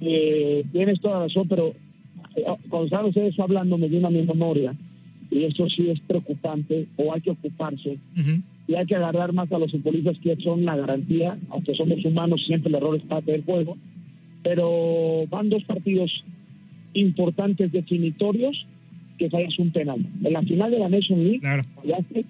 Eh, 0.00 0.64
tienes 0.72 1.00
toda 1.00 1.20
razón, 1.20 1.48
pero 1.48 1.74
eh, 2.36 2.44
cuando 2.68 2.86
están 2.86 3.04
ustedes 3.06 3.38
hablando 3.38 3.78
me 3.78 3.88
viene 3.88 4.06
a 4.06 4.10
mi 4.10 4.22
memoria 4.22 4.74
y 5.30 5.44
eso 5.44 5.66
sí 5.68 5.90
es 5.90 6.00
preocupante 6.00 6.86
o 6.96 7.12
hay 7.12 7.20
que 7.20 7.30
ocuparse 7.30 7.98
y 8.66 8.74
hay 8.74 8.86
que 8.86 8.96
agarrar 8.96 9.32
más 9.32 9.50
a 9.52 9.58
los 9.58 9.70
futbolistas 9.72 10.16
que 10.18 10.36
son 10.36 10.64
la 10.64 10.76
garantía, 10.76 11.38
aunque 11.50 11.74
somos 11.74 12.02
humanos 12.04 12.42
siempre 12.46 12.70
el 12.70 12.76
error 12.76 12.96
es 12.96 13.02
parte 13.02 13.32
del 13.32 13.44
juego, 13.44 13.76
pero 14.42 15.26
van 15.28 15.50
dos 15.50 15.64
partidos 15.64 16.10
importantes 16.94 17.70
definitorios 17.72 18.66
que 19.18 19.30
fallas 19.30 19.58
un 19.58 19.70
penal. 19.70 20.04
En 20.22 20.32
la 20.32 20.42
final 20.42 20.70
de 20.70 20.78
la 20.78 20.88
Nation 20.88 21.22
League 21.22 21.40
fallaste 21.74 22.24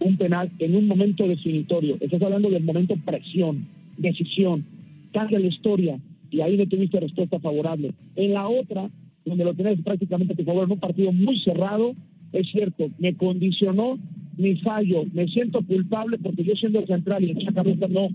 un 0.00 0.16
penal 0.16 0.50
en 0.58 0.76
un 0.76 0.86
momento 0.86 1.26
definitorio. 1.26 1.96
Estás 2.00 2.22
hablando 2.22 2.50
del 2.50 2.62
momento 2.62 2.96
presión, 3.04 3.66
decisión, 3.96 4.64
cambia 5.12 5.38
la 5.38 5.46
historia 5.46 5.98
y 6.30 6.40
ahí 6.40 6.56
no 6.56 6.66
tuviste 6.66 6.98
respuesta 7.00 7.38
favorable. 7.38 7.92
En 8.16 8.32
la 8.32 8.48
otra, 8.48 8.90
donde 9.24 9.44
lo 9.44 9.54
tenés 9.54 9.80
prácticamente 9.82 10.32
a 10.32 10.36
tu 10.36 10.44
favor 10.44 10.64
en 10.64 10.72
un 10.72 10.80
partido 10.80 11.12
muy 11.12 11.38
cerrado, 11.40 11.94
es 12.32 12.50
cierto, 12.50 12.90
me 12.98 13.14
condicionó 13.14 13.98
mi 14.36 14.56
fallo, 14.56 15.04
me 15.12 15.28
siento 15.28 15.60
culpable 15.62 16.18
porque 16.18 16.42
yo 16.42 16.54
siendo 16.56 16.84
central 16.86 17.22
y 17.22 17.30
en 17.30 17.40
esa 17.40 17.52
cabeza 17.52 17.86
no, 17.88 18.08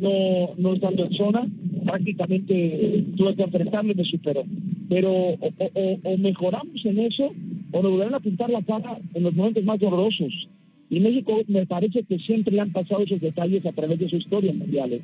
no, 0.00 0.54
no 0.56 0.74
estando 0.74 1.04
en 1.04 1.12
zona, 1.12 1.46
prácticamente 1.84 3.04
tuve 3.16 3.34
que 3.34 3.42
enfrentarlo 3.42 3.92
y 3.92 3.96
me 3.96 4.04
superó. 4.04 4.44
Pero 4.88 5.12
o, 5.12 6.18
mejoramos 6.18 6.84
en 6.84 6.98
eso 7.00 7.32
o 7.72 7.82
nos 7.82 7.92
volverán 7.92 8.14
a 8.14 8.20
pintar 8.20 8.50
la 8.50 8.62
cara 8.62 8.98
en 9.14 9.22
los 9.22 9.34
momentos 9.34 9.64
más 9.64 9.78
dolorosos. 9.78 10.48
Y 10.90 11.00
México 11.00 11.42
me 11.48 11.66
parece 11.66 12.02
que 12.02 12.18
siempre 12.18 12.58
han 12.58 12.72
pasado 12.72 13.02
esos 13.02 13.20
detalles 13.20 13.64
a 13.66 13.72
través 13.72 13.98
de 13.98 14.08
su 14.08 14.16
historia 14.16 14.52
mundial. 14.52 15.00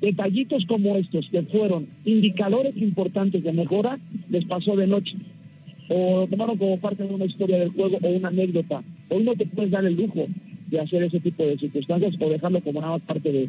Detallitos 0.00 0.64
como 0.66 0.96
estos, 0.96 1.28
que 1.28 1.42
fueron 1.42 1.86
indicadores 2.04 2.76
importantes 2.76 3.44
de 3.44 3.52
mejora, 3.52 3.98
les 4.28 4.44
pasó 4.44 4.74
de 4.74 4.86
noche. 4.86 5.16
O 5.88 6.26
tomaron 6.28 6.56
como 6.56 6.78
parte 6.78 7.04
de 7.04 7.14
una 7.14 7.26
historia 7.26 7.58
del 7.58 7.70
juego 7.70 7.98
o 8.02 8.08
una 8.08 8.28
anécdota. 8.28 8.82
Hoy 9.10 9.24
no 9.24 9.34
te 9.34 9.46
puedes 9.46 9.70
dar 9.70 9.84
el 9.84 9.94
lujo 9.94 10.26
de 10.70 10.80
hacer 10.80 11.02
ese 11.02 11.20
tipo 11.20 11.44
de 11.44 11.58
circunstancias 11.58 12.14
o 12.18 12.28
dejarlo 12.28 12.60
como 12.60 12.80
nada 12.80 12.94
más 12.94 13.02
parte 13.02 13.32
de 13.32 13.48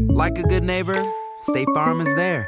like 0.21 0.37
a 0.37 0.43
good 0.43 0.63
neighbor, 0.63 1.03
State 1.39 1.67
Farm 1.73 1.99
is 1.99 2.15
there. 2.15 2.47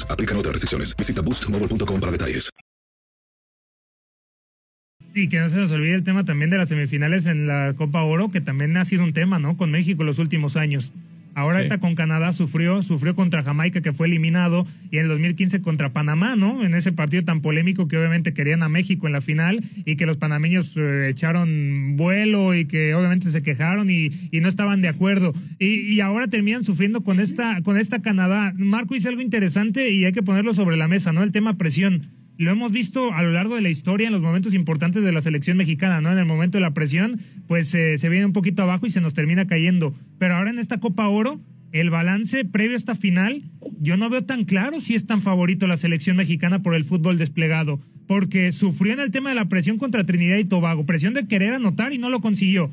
Aplican 0.09 0.37
otras 0.37 0.53
restricciones. 0.53 0.95
Visita 0.95 1.21
boostmobile.com 1.21 1.99
para 1.99 2.11
detalles. 2.11 2.49
Y 5.13 5.27
que 5.27 5.39
no 5.39 5.49
se 5.49 5.57
nos 5.57 5.71
olvide 5.71 5.95
el 5.95 6.03
tema 6.03 6.23
también 6.23 6.49
de 6.49 6.57
las 6.57 6.69
semifinales 6.69 7.25
en 7.25 7.45
la 7.45 7.73
Copa 7.77 8.03
Oro, 8.03 8.31
que 8.31 8.39
también 8.39 8.77
ha 8.77 8.85
sido 8.85 9.03
un 9.03 9.11
tema, 9.11 9.39
¿no? 9.39 9.57
Con 9.57 9.71
México 9.71 10.03
en 10.03 10.07
los 10.07 10.19
últimos 10.19 10.55
años. 10.55 10.93
Ahora 11.35 11.59
Sí. 11.59 11.63
esta 11.63 11.79
con 11.79 11.95
Canadá 11.95 12.33
sufrió, 12.33 12.81
sufrió 12.81 13.15
contra 13.15 13.43
Jamaica 13.43 13.81
que 13.81 13.93
fue 13.93 14.07
eliminado 14.07 14.65
y 14.91 14.97
en 14.97 15.03
el 15.03 15.07
2015 15.09 15.61
contra 15.61 15.93
Panamá, 15.93 16.35
¿no? 16.35 16.63
En 16.65 16.73
ese 16.73 16.91
partido 16.91 17.23
tan 17.23 17.41
polémico 17.41 17.87
que 17.87 17.97
obviamente 17.97 18.33
querían 18.33 18.63
a 18.63 18.69
México 18.69 19.07
en 19.07 19.13
la 19.13 19.21
final 19.21 19.61
y 19.85 19.95
que 19.95 20.05
los 20.05 20.17
panameños 20.17 20.75
eh, 20.77 21.07
echaron 21.09 21.95
vuelo 21.97 22.53
y 22.55 22.65
que 22.65 22.93
obviamente 22.95 23.29
se 23.29 23.41
quejaron 23.41 23.89
y, 23.89 24.09
y 24.31 24.41
no 24.41 24.49
estaban 24.49 24.81
de 24.81 24.89
acuerdo. 24.89 25.33
Y, 25.59 25.93
y 25.93 26.01
ahora 26.01 26.27
terminan 26.27 26.63
sufriendo 26.63 27.01
con 27.01 27.19
esta, 27.19 27.61
con 27.61 27.77
esta 27.77 28.01
Canadá. 28.01 28.53
Marco 28.57 28.93
dice 28.93 29.09
algo 29.09 29.21
interesante 29.21 29.89
y 29.89 30.05
hay 30.05 30.11
que 30.11 30.23
ponerlo 30.23 30.53
sobre 30.53 30.77
la 30.77 30.87
mesa, 30.87 31.13
¿no? 31.13 31.23
El 31.23 31.31
tema 31.31 31.57
presión 31.57 32.01
lo 32.41 32.49
hemos 32.49 32.71
visto 32.71 33.13
a 33.13 33.21
lo 33.21 33.31
largo 33.31 33.53
de 33.53 33.61
la 33.61 33.69
historia 33.69 34.07
en 34.07 34.13
los 34.13 34.23
momentos 34.23 34.55
importantes 34.55 35.03
de 35.03 35.11
la 35.11 35.21
selección 35.21 35.57
mexicana, 35.57 36.01
¿no? 36.01 36.11
En 36.11 36.17
el 36.17 36.25
momento 36.25 36.57
de 36.57 36.63
la 36.63 36.73
presión, 36.73 37.19
pues 37.47 37.71
eh, 37.75 37.99
se 37.99 38.09
viene 38.09 38.25
un 38.25 38.33
poquito 38.33 38.63
abajo 38.63 38.87
y 38.87 38.89
se 38.89 38.99
nos 38.99 39.13
termina 39.13 39.45
cayendo. 39.45 39.93
Pero 40.17 40.35
ahora 40.35 40.49
en 40.49 40.57
esta 40.57 40.79
Copa 40.79 41.07
Oro, 41.07 41.39
el 41.71 41.91
balance 41.91 42.43
previo 42.43 42.73
a 42.73 42.77
esta 42.77 42.95
final, 42.95 43.43
yo 43.79 43.95
no 43.95 44.09
veo 44.09 44.23
tan 44.23 44.45
claro 44.45 44.79
si 44.79 44.95
es 44.95 45.05
tan 45.05 45.21
favorito 45.21 45.67
la 45.67 45.77
selección 45.77 46.17
mexicana 46.17 46.63
por 46.63 46.73
el 46.73 46.83
fútbol 46.83 47.19
desplegado, 47.19 47.79
porque 48.07 48.51
sufrió 48.51 48.93
en 48.93 49.01
el 49.01 49.11
tema 49.11 49.29
de 49.29 49.35
la 49.35 49.45
presión 49.45 49.77
contra 49.77 50.03
Trinidad 50.03 50.37
y 50.37 50.45
Tobago, 50.45 50.83
presión 50.83 51.13
de 51.13 51.27
querer 51.27 51.53
anotar 51.53 51.93
y 51.93 51.99
no 51.99 52.09
lo 52.09 52.21
consiguió. 52.21 52.71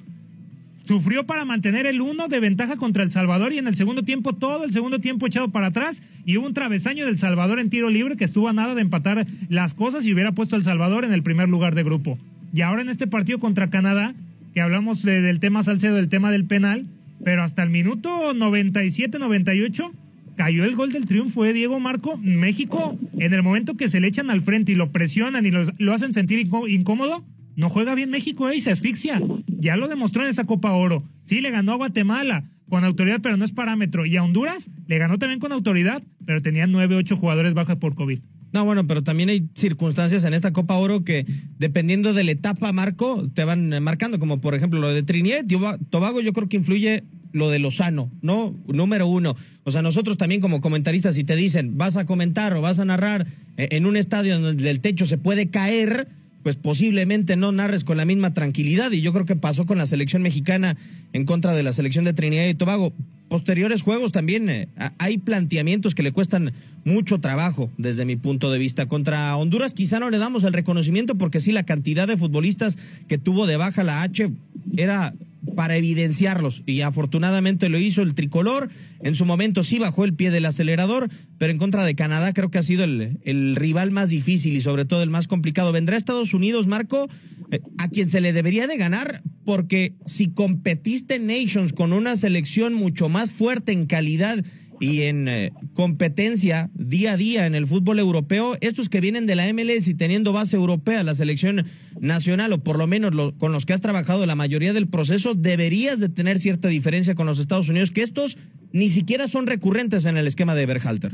Sufrió 0.89 1.27
para 1.27 1.45
mantener 1.45 1.85
el 1.85 2.01
uno 2.01 2.29
de 2.29 2.41
ventaja 2.41 2.77
contra 2.77 3.03
El 3.03 3.11
Salvador 3.11 3.53
y 3.53 3.59
en 3.59 3.67
el 3.67 3.77
segundo 3.77 4.05
tiempo, 4.05 4.33
todo 4.33 4.65
el 4.65 4.73
segundo 4.73 5.01
tiempo 5.01 5.27
echado 5.27 5.51
para 5.51 5.67
atrás 5.67 6.03
y 6.25 6.39
hubo 6.39 6.47
un 6.47 6.55
travesaño 6.55 7.05
del 7.05 7.19
Salvador 7.19 7.59
en 7.61 7.69
tiro 7.69 7.91
libre 7.91 8.17
que 8.17 8.25
estuvo 8.25 8.49
a 8.49 8.55
nada 8.55 8.75
de 8.75 8.81
empatar 8.81 9.27
las 9.51 9.75
cosas 9.75 10.07
y 10.07 10.15
hubiera 10.15 10.33
puesto 10.33 10.57
El 10.57 10.63
Salvador 10.63 11.05
en 11.05 11.13
el 11.13 11.23
primer 11.23 11.51
lugar 11.51 11.75
de 11.75 11.83
grupo. 11.85 12.19
Y 12.55 12.63
ahora 12.63 12.81
en 12.81 12.89
este 12.89 13.07
partido 13.07 13.39
contra 13.39 13.69
Canadá, 13.69 14.15
que 14.55 14.63
hablamos 14.63 15.03
de- 15.03 15.21
del 15.21 15.41
tema 15.41 15.63
Salcedo, 15.63 15.97
del 15.97 16.09
tema 16.09 16.31
del 16.31 16.47
penal, 16.47 16.87
pero 17.23 17.43
hasta 17.43 17.63
el 17.63 17.69
minuto 17.69 18.33
97-98 18.33 19.93
cayó 20.37 20.65
el 20.65 20.75
gol 20.75 20.91
del 20.93 21.05
triunfo 21.05 21.45
de 21.45 21.53
Diego 21.53 21.81
Marco. 21.81 22.17
México, 22.17 22.97
en 23.19 23.35
el 23.35 23.43
momento 23.43 23.77
que 23.77 23.89
se 23.91 24.01
le 24.01 24.07
echan 24.09 24.31
al 24.31 24.41
frente 24.41 24.73
y 24.73 24.75
lo 24.75 24.91
presionan 24.91 25.45
y 25.45 25.51
lo 25.51 25.93
hacen 25.93 26.15
sentir 26.15 26.39
incó- 26.39 26.67
incómodo, 26.67 27.25
no 27.59 27.69
juega 27.69 27.97
bien 27.97 28.09
México 28.09 28.49
eh, 28.49 28.57
y 28.57 28.61
se 28.61 28.71
asfixia. 28.71 29.21
Ya 29.49 29.77
lo 29.77 29.89
demostró 29.89 30.23
en 30.23 30.29
esa 30.29 30.45
Copa 30.45 30.71
Oro. 30.71 31.03
Sí, 31.23 31.41
le 31.41 31.51
ganó 31.51 31.73
a 31.73 31.77
Guatemala 31.77 32.45
con 32.69 32.85
autoridad, 32.85 33.19
pero 33.21 33.37
no 33.37 33.45
es 33.45 33.51
parámetro. 33.51 34.07
Y 34.07 34.17
a 34.17 34.23
Honduras 34.23 34.71
le 34.87 34.97
ganó 34.99 35.19
también 35.19 35.41
con 35.41 35.51
autoridad, 35.51 36.01
pero 36.25 36.41
tenía 36.41 36.69
nueve, 36.69 36.95
ocho 36.95 37.17
jugadores 37.17 37.55
bajas 37.55 37.77
por 37.77 37.97
COVID. 37.97 38.21
No, 38.53 38.65
bueno, 38.65 38.87
pero 38.87 39.03
también 39.03 39.29
hay 39.29 39.49
circunstancias 39.55 40.23
en 40.23 40.35
esta 40.35 40.53
Copa 40.53 40.77
Oro 40.77 41.03
que, 41.03 41.27
dependiendo 41.59 42.13
de 42.13 42.23
la 42.23 42.31
etapa, 42.31 42.73
Marco, 42.73 43.29
te 43.35 43.43
van 43.43 43.73
eh, 43.73 43.81
marcando, 43.81 44.21
como 44.21 44.41
por 44.41 44.55
ejemplo 44.55 44.79
lo 44.79 44.95
de 44.95 45.03
Trinidad 45.03 45.45
Tobago, 45.91 46.21
yo 46.21 46.33
creo 46.33 46.49
que 46.49 46.59
influye 46.59 47.03
lo 47.33 47.51
de 47.51 47.59
Lozano, 47.59 48.11
¿no? 48.23 48.55
Número 48.69 49.09
uno. 49.09 49.35
O 49.65 49.73
sea, 49.73 49.83
nosotros 49.83 50.17
también 50.17 50.41
como 50.41 50.61
comentaristas, 50.61 51.17
si 51.17 51.25
te 51.25 51.35
dicen, 51.35 51.77
vas 51.77 51.97
a 51.97 52.07
comentar 52.07 52.55
o 52.55 52.63
vas 52.63 52.79
a 52.79 52.85
narrar 52.85 53.27
eh, 53.57 53.69
en 53.73 53.85
un 53.85 53.97
estadio 53.97 54.39
donde 54.39 54.71
el 54.71 54.81
techo 54.81 55.07
se 55.07 55.19
puede 55.19 55.51
caer, 55.51 56.09
pues 56.49 56.57
posiblemente 56.57 57.37
no 57.37 57.53
narres 57.53 57.85
con 57.85 57.99
la 57.99 58.07
misma 58.07 58.33
tranquilidad. 58.33 58.91
Y 58.93 59.03
yo 59.03 59.13
creo 59.13 59.27
que 59.27 59.37
pasó 59.37 59.67
con 59.67 59.77
la 59.77 59.85
selección 59.85 60.23
mexicana 60.23 60.79
en 61.13 61.27
contra 61.27 61.55
de 61.55 61.63
la 61.63 61.75
selección 61.75 62.07
de 62.07 62.15
Trinidad 62.15 62.47
y 62.47 62.55
Tobago. 62.55 62.95
Posteriores 63.29 63.83
juegos 63.83 64.13
también 64.13 64.49
eh, 64.49 64.69
hay 64.97 65.19
planteamientos 65.19 65.95
que 65.95 66.03
le 66.03 66.11
cuestan 66.11 66.55
mucho 66.87 67.21
trabajo 67.21 67.71
desde 67.77 68.07
mi 68.07 68.17
punto 68.17 68.51
de 68.51 68.59
vista. 68.59 68.87
Contra 68.87 69.37
Honduras 69.37 69.75
quizá 69.75 70.01
no 70.01 70.09
le 70.09 70.17
damos 70.17 70.43
el 70.45 70.55
reconocimiento 70.55 71.17
porque 71.17 71.39
sí 71.39 71.53
la 71.53 71.65
cantidad 71.65 72.09
de 72.09 72.17
futbolistas 72.17 72.79
que 73.09 73.19
tuvo 73.19 73.47
de 73.47 73.59
baja 73.59 73.83
la 73.83 74.01
H 74.01 74.31
era 74.75 75.13
para 75.55 75.77
evidenciarlos 75.77 76.63
y 76.67 76.81
afortunadamente 76.83 77.69
lo 77.69 77.79
hizo 77.79 78.03
el 78.03 78.15
tricolor. 78.15 78.69
En 79.01 79.15
su 79.15 79.25
momento 79.25 79.63
sí 79.63 79.79
bajó 79.79 80.05
el 80.05 80.15
pie 80.15 80.31
del 80.31 80.47
acelerador, 80.47 81.09
pero 81.39 81.53
en 81.53 81.59
contra 81.59 81.85
de 81.85 81.95
Canadá 81.95 82.33
creo 82.33 82.51
que 82.51 82.59
ha 82.59 82.63
sido 82.63 82.85
el, 82.85 83.57
rival 83.57 83.91
más 83.91 84.11
difícil 84.11 84.57
y 84.57 84.61
sobre 84.61 84.85
todo 84.85 85.03
el 85.03 85.11
más 85.11 85.29
complicado. 85.29 85.73
Vendrá 85.73 85.97
Estados 85.97 86.35
Unidos, 86.35 86.67
Marco, 86.67 87.09
eh, 87.51 87.61
a 87.79 87.89
quien 87.89 88.09
se 88.09 88.21
le 88.21 88.33
debería 88.33 88.67
de 88.67 88.77
ganar 88.77 89.23
porque 89.45 89.95
si 90.05 90.29
competiste 90.29 91.15
en 91.15 91.27
Nations 91.27 91.73
con 91.73 91.93
una 91.93 92.17
selección 92.17 92.75
mucho 92.75 93.09
más 93.09 93.33
fuerte 93.33 93.73
en 93.73 93.87
calidad 93.87 94.45
y 94.81 95.03
en 95.03 95.29
eh, 95.29 95.53
competencia 95.75 96.71
día 96.75 97.13
a 97.13 97.17
día 97.17 97.47
en 97.47 97.55
el 97.55 97.67
fútbol 97.67 97.99
europeo, 97.99 98.57
estos 98.61 98.89
que 98.89 99.01
vienen 99.01 99.27
de 99.27 99.35
la 99.35 99.53
MLS 99.53 99.89
y 99.89 99.95
teniendo 99.95 100.33
base 100.33 100.57
europea, 100.57 101.03
la 101.03 101.15
selección 101.15 101.65
nacional 102.01 102.53
o 102.53 102.59
por 102.63 102.79
lo 102.79 102.87
menos 102.87 103.15
lo- 103.15 103.33
con 103.37 103.53
los 103.53 103.67
que 103.67 103.73
has 103.73 103.81
trabajado 103.81 104.25
la 104.27 104.35
mayoría 104.37 104.73
del 104.73 104.89
proceso, 104.89 105.35
deberías 105.35 106.01
de 106.01 106.09
tener 106.09 106.39
cierta 106.39 106.69
diferencia 106.69 107.15
con 107.15 107.27
los 107.27 107.41
Estados 107.41 107.69
Unidos, 107.69 107.91
que 107.91 108.03
estos 108.03 108.39
ni 108.73 108.89
siquiera 108.89 109.27
son 109.27 109.47
recurrentes 109.47 110.07
en 110.07 110.17
el 110.17 110.27
esquema 110.27 110.55
de 110.55 110.67
Berhalter. 110.67 111.13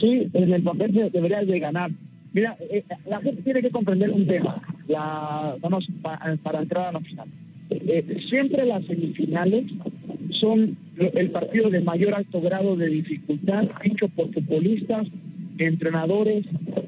Sí, 0.00 0.28
en 0.32 0.52
el 0.52 0.62
papel 0.62 0.92
se 0.92 1.10
debería 1.10 1.42
de 1.42 1.58
ganar. 1.58 1.90
Mira, 2.32 2.56
eh, 2.70 2.84
la 3.08 3.20
gente 3.20 3.42
tiene 3.42 3.62
que 3.62 3.70
comprender 3.70 4.10
un 4.10 4.26
tema. 4.26 4.60
La, 4.88 5.56
vamos 5.60 5.86
pa- 6.02 6.20
para 6.42 6.62
entrar 6.62 6.88
a 6.88 6.92
la 6.92 7.00
final. 7.00 7.28
Eh, 7.70 8.16
siempre 8.28 8.66
las 8.66 8.84
semifinales 8.86 9.64
son 10.40 10.76
el 10.96 11.30
partido 11.30 11.70
de 11.70 11.80
mayor 11.80 12.14
alto 12.14 12.40
grado 12.40 12.76
de 12.76 12.86
dificultad 12.88 13.64
hecho 13.82 14.08
por 14.08 14.32
futbolistas, 14.32 15.06
entrenadores, 15.58 16.44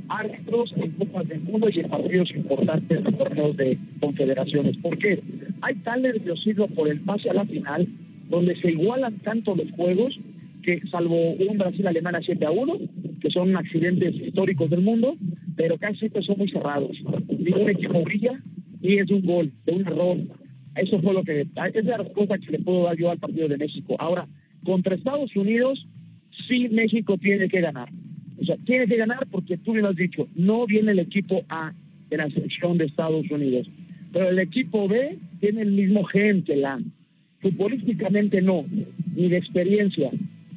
árbitros 0.09 0.73
en 0.77 0.93
Copas 0.93 1.29
del 1.29 1.41
Mundo 1.41 1.69
y 1.71 1.81
en 1.81 1.89
partidos 1.89 2.31
importantes 2.35 3.05
de 3.05 3.13
torneos 3.13 3.57
de 3.57 3.79
confederaciones. 4.01 4.77
¿Por 4.79 4.99
qué? 4.99 5.21
Hay 5.63 5.75
tal 5.77 6.03
nerviosismo 6.03 6.69
por 6.69 6.89
el 6.89 7.01
pase 7.01 7.31
a 7.31 7.35
la 7.35 7.45
final 7.45 7.87
donde 8.29 8.57
se 8.61 8.73
igualan 8.73 9.19
tanto 9.21 9.55
los 9.55 9.71
juegos 9.73 10.19
que 10.63 10.81
salvo 10.91 11.33
un 11.33 11.59
Brasil-Alemania 11.59 12.21
7 12.25 12.45
a 12.45 12.51
1, 12.51 12.79
que 13.21 13.31
son 13.31 13.57
accidentes 13.57 14.15
históricos 14.15 14.69
del 14.69 14.81
mundo, 14.81 15.17
pero 15.57 15.79
casi 15.79 16.01
siempre 16.01 16.23
son 16.23 16.39
muy 16.39 16.51
cerrados. 16.51 16.91
Ningún 17.29 17.71
equipo 17.71 18.03
brilla 18.03 18.41
y 18.83 18.99
es 18.99 19.11
un 19.11 19.23
gol, 19.25 19.53
de 19.65 19.75
un 19.75 19.81
error. 19.83 20.19
Eso 20.77 21.01
fue 21.01 21.15
lo 21.15 21.25
que, 21.25 21.41
esa 21.41 21.67
es 21.67 21.85
la 21.85 21.99
respuesta 21.99 22.39
que 22.39 22.53
le 22.53 22.59
puedo 22.59 22.85
dar 22.85 22.97
yo 22.97 23.11
al 23.11 23.19
partido 23.19 23.49
de 23.49 23.57
México. 23.57 23.97
Ahora, 23.99 24.29
contra 24.65 24.95
Estados 24.95 25.35
Unidos, 25.35 25.87
sí 26.47 26.69
México 26.69 27.17
tiene 27.19 27.49
que 27.49 27.61
ganar. 27.61 27.89
O 28.39 28.45
sea, 28.45 28.57
tiene 28.65 28.87
que 28.87 28.97
ganar 28.97 29.27
porque 29.31 29.57
tú 29.57 29.73
bien 29.73 29.85
lo 29.85 29.91
has 29.91 29.97
dicho, 29.97 30.29
no 30.35 30.67
viene 30.67 30.93
el 30.93 30.99
equipo 30.99 31.43
A 31.49 31.73
de 32.11 32.17
la 32.19 32.29
selección 32.29 32.77
de 32.77 32.85
Estados 32.85 33.31
Unidos, 33.31 33.69
pero 34.13 34.29
el 34.29 34.39
equipo 34.39 34.87
B 34.87 35.19
tiene 35.41 35.63
el 35.63 35.73
mismo 35.73 36.05
gen 36.05 36.43
que 36.43 36.57
la. 36.57 36.79
Futbolísticamente 37.41 38.41
no, 38.41 38.65
ni 39.15 39.29
de 39.29 39.37
experiencia, 39.37 40.11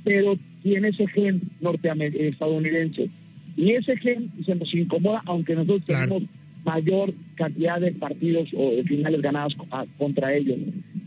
pero 0.04 0.38
tiene 0.64 0.90
ese 0.90 1.08
gen 1.08 1.42
norteestadounidense. 1.62 3.10
Y 3.56 3.72
ese 3.72 3.98
gen 3.98 4.32
se 4.46 4.56
nos 4.56 4.74
incomoda, 4.74 5.22
aunque 5.26 5.56
nosotros 5.56 5.84
tenemos 5.86 6.24
mayor 6.74 7.14
cantidad 7.36 7.80
de 7.82 7.92
partidos 7.94 8.50
o 8.56 8.72
de 8.76 8.84
finales 8.84 9.22
ganados 9.22 9.56
co- 9.56 9.68
a- 9.72 9.86
contra 9.98 10.34
ellos. 10.36 10.58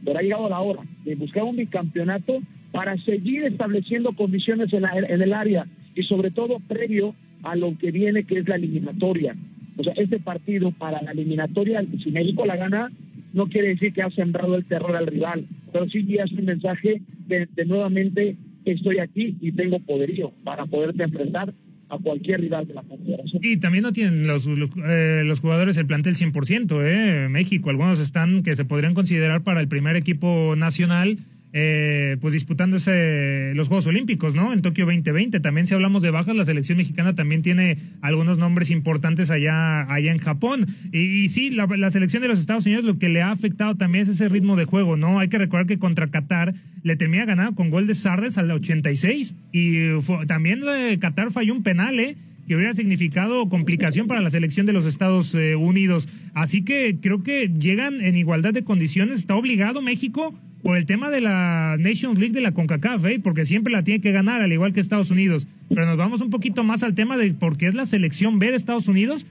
Pero 0.04 0.18
ha 0.18 0.22
llegado 0.22 0.48
la 0.48 0.60
hora 0.60 0.82
de 1.04 1.14
buscar 1.14 1.44
un 1.44 1.56
bicampeonato 1.56 2.40
para 2.72 2.96
seguir 2.98 3.44
estableciendo 3.44 4.12
condiciones 4.12 4.72
en, 4.72 4.82
la- 4.82 4.98
en 5.14 5.22
el 5.22 5.32
área 5.32 5.66
y 5.94 6.02
sobre 6.04 6.30
todo 6.30 6.58
previo 6.74 7.14
a 7.44 7.54
lo 7.56 7.76
que 7.78 7.90
viene 7.90 8.24
que 8.24 8.38
es 8.40 8.48
la 8.48 8.56
eliminatoria. 8.56 9.36
O 9.76 9.82
sea, 9.84 9.92
este 9.96 10.18
partido 10.18 10.70
para 10.72 11.00
la 11.02 11.12
eliminatoria, 11.12 11.84
si 12.02 12.10
México 12.10 12.44
la 12.46 12.56
gana, 12.56 12.90
no 13.32 13.46
quiere 13.46 13.68
decir 13.68 13.92
que 13.92 14.02
ha 14.02 14.10
sembrado 14.10 14.54
el 14.56 14.64
terror 14.64 14.94
al 14.96 15.06
rival, 15.06 15.46
pero 15.72 15.88
sí 15.88 16.04
ya 16.06 16.24
es 16.24 16.32
un 16.32 16.44
mensaje 16.44 17.00
de, 17.28 17.46
de 17.54 17.64
nuevamente 17.64 18.36
estoy 18.64 18.98
aquí 18.98 19.36
y 19.40 19.52
tengo 19.52 19.78
poderío 19.80 20.32
para 20.44 20.66
poderte 20.66 21.02
enfrentar 21.04 21.52
a 21.92 21.98
cualquier 21.98 22.40
rival 22.40 22.66
de 22.66 22.74
la 22.74 22.82
confederación. 22.82 23.42
Y 23.44 23.58
también 23.58 23.82
no 23.82 23.92
tienen 23.92 24.26
los, 24.26 24.46
eh, 24.46 25.22
los 25.24 25.40
jugadores 25.40 25.76
el 25.76 25.86
plantel 25.86 26.14
100%, 26.14 26.82
¿eh? 26.82 27.28
México, 27.28 27.70
algunos 27.70 28.00
están 28.00 28.42
que 28.42 28.54
se 28.54 28.64
podrían 28.64 28.94
considerar 28.94 29.42
para 29.42 29.60
el 29.60 29.68
primer 29.68 29.96
equipo 29.96 30.54
nacional 30.56 31.18
eh, 31.54 32.16
pues 32.20 32.32
disputándose 32.32 33.52
los 33.54 33.68
Juegos 33.68 33.86
Olímpicos, 33.86 34.34
¿no? 34.34 34.52
En 34.52 34.62
Tokio 34.62 34.86
2020. 34.86 35.38
También 35.40 35.66
si 35.66 35.74
hablamos 35.74 36.02
de 36.02 36.10
bajas, 36.10 36.34
la 36.34 36.44
selección 36.44 36.78
mexicana 36.78 37.14
también 37.14 37.42
tiene 37.42 37.76
algunos 38.00 38.38
nombres 38.38 38.70
importantes 38.70 39.30
allá, 39.30 39.82
allá 39.92 40.12
en 40.12 40.18
Japón. 40.18 40.66
Y, 40.92 41.28
sí, 41.28 41.50
la, 41.50 41.90
selección 41.90 42.22
de 42.22 42.28
los 42.28 42.40
Estados 42.40 42.64
Unidos 42.64 42.84
lo 42.84 42.98
que 42.98 43.08
le 43.08 43.20
ha 43.20 43.30
afectado 43.30 43.76
también 43.76 44.02
es 44.02 44.08
ese 44.08 44.28
ritmo 44.28 44.56
de 44.56 44.64
juego, 44.64 44.96
¿no? 44.96 45.18
Hay 45.18 45.28
que 45.28 45.38
recordar 45.38 45.66
que 45.66 45.78
contra 45.78 46.08
Qatar 46.08 46.54
le 46.82 46.96
termina 46.96 47.26
ganando 47.26 47.54
con 47.54 47.70
gol 47.70 47.86
de 47.86 47.94
Sardes 47.94 48.38
al 48.38 48.50
86 48.50 49.34
y 49.52 49.98
también 50.26 50.60
Qatar 51.00 51.30
falló 51.30 51.52
un 51.52 51.62
penal, 51.62 52.00
¿eh? 52.00 52.16
que 52.46 52.56
hubiera 52.56 52.72
significado 52.72 53.48
complicación 53.48 54.06
para 54.06 54.20
la 54.20 54.30
selección 54.30 54.66
de 54.66 54.72
los 54.72 54.86
Estados 54.86 55.34
eh, 55.34 55.54
Unidos. 55.54 56.08
Así 56.34 56.62
que 56.62 56.96
creo 57.00 57.22
que 57.22 57.48
llegan 57.48 58.00
en 58.00 58.16
igualdad 58.16 58.52
de 58.52 58.64
condiciones. 58.64 59.18
Está 59.18 59.36
obligado 59.36 59.80
México 59.80 60.34
por 60.62 60.76
el 60.76 60.86
tema 60.86 61.10
de 61.10 61.20
la 61.20 61.76
Nations 61.78 62.18
League 62.18 62.32
de 62.32 62.40
la 62.40 62.52
CONCACAF, 62.52 63.04
¿eh? 63.06 63.20
porque 63.22 63.44
siempre 63.44 63.72
la 63.72 63.82
tiene 63.82 64.00
que 64.00 64.12
ganar, 64.12 64.40
al 64.40 64.52
igual 64.52 64.72
que 64.72 64.80
Estados 64.80 65.10
Unidos. 65.10 65.46
Pero 65.68 65.86
nos 65.86 65.96
vamos 65.96 66.20
un 66.20 66.30
poquito 66.30 66.62
más 66.62 66.82
al 66.82 66.94
tema 66.94 67.16
de 67.16 67.32
por 67.32 67.56
qué 67.56 67.66
es 67.66 67.74
la 67.74 67.84
selección 67.84 68.38
B 68.38 68.50
de 68.50 68.56
Estados 68.56 68.88
Unidos 68.88 69.26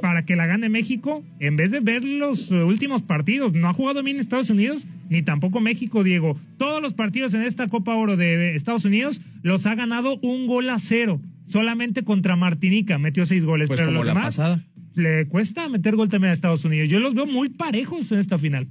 para 0.00 0.24
que 0.24 0.36
la 0.36 0.46
gane 0.46 0.68
México, 0.68 1.22
en 1.38 1.56
vez 1.56 1.70
de 1.70 1.80
ver 1.80 2.04
los 2.04 2.50
eh, 2.50 2.62
últimos 2.62 3.02
partidos. 3.02 3.52
No 3.52 3.68
ha 3.68 3.72
jugado 3.72 4.02
bien 4.02 4.18
Estados 4.18 4.48
Unidos, 4.48 4.86
ni 5.10 5.22
tampoco 5.22 5.60
México, 5.60 6.02
Diego. 6.02 6.38
Todos 6.56 6.80
los 6.80 6.94
partidos 6.94 7.34
en 7.34 7.42
esta 7.42 7.68
Copa 7.68 7.94
Oro 7.94 8.16
de 8.16 8.54
Estados 8.54 8.84
Unidos 8.84 9.20
los 9.42 9.66
ha 9.66 9.74
ganado 9.74 10.18
un 10.22 10.46
gol 10.46 10.70
a 10.70 10.78
cero. 10.78 11.20
Solamente 11.44 12.04
contra 12.04 12.36
Martinica 12.36 12.98
metió 12.98 13.26
seis 13.26 13.44
goles. 13.44 13.68
Pues 13.68 13.80
pero 13.80 13.92
como 13.92 14.04
la 14.04 14.14
pasada. 14.14 14.64
Le 14.94 15.26
cuesta 15.26 15.68
meter 15.68 15.96
gol 15.96 16.08
también 16.08 16.30
a 16.30 16.32
Estados 16.32 16.64
Unidos. 16.64 16.88
Yo 16.88 17.00
los 17.00 17.14
veo 17.14 17.26
muy 17.26 17.48
parejos 17.50 18.10
en 18.12 18.18
esta 18.18 18.38
final. 18.38 18.68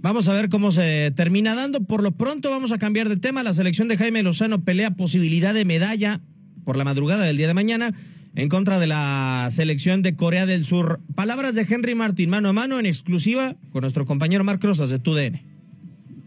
Vamos 0.00 0.28
a 0.28 0.32
ver 0.32 0.48
cómo 0.48 0.70
se 0.70 1.12
termina 1.16 1.56
dando. 1.56 1.80
Por 1.80 2.04
lo 2.04 2.12
pronto 2.12 2.50
vamos 2.50 2.70
a 2.70 2.78
cambiar 2.78 3.08
de 3.08 3.16
tema. 3.16 3.42
La 3.42 3.52
selección 3.52 3.88
de 3.88 3.96
Jaime 3.96 4.22
Lozano 4.22 4.62
pelea 4.62 4.92
posibilidad 4.92 5.52
de 5.52 5.64
medalla 5.64 6.20
por 6.64 6.76
la 6.76 6.84
madrugada 6.84 7.24
del 7.24 7.36
día 7.36 7.48
de 7.48 7.54
mañana 7.54 7.92
en 8.36 8.48
contra 8.48 8.78
de 8.78 8.86
la 8.86 9.48
selección 9.50 10.02
de 10.02 10.14
Corea 10.14 10.46
del 10.46 10.64
Sur. 10.64 11.00
Palabras 11.16 11.56
de 11.56 11.66
Henry 11.68 11.96
Martin, 11.96 12.30
mano 12.30 12.50
a 12.50 12.52
mano, 12.52 12.78
en 12.78 12.86
exclusiva 12.86 13.56
con 13.72 13.80
nuestro 13.80 14.06
compañero 14.06 14.44
Marc 14.44 14.62
Rosas 14.62 14.90
de 14.90 15.00
TUDN. 15.00 15.40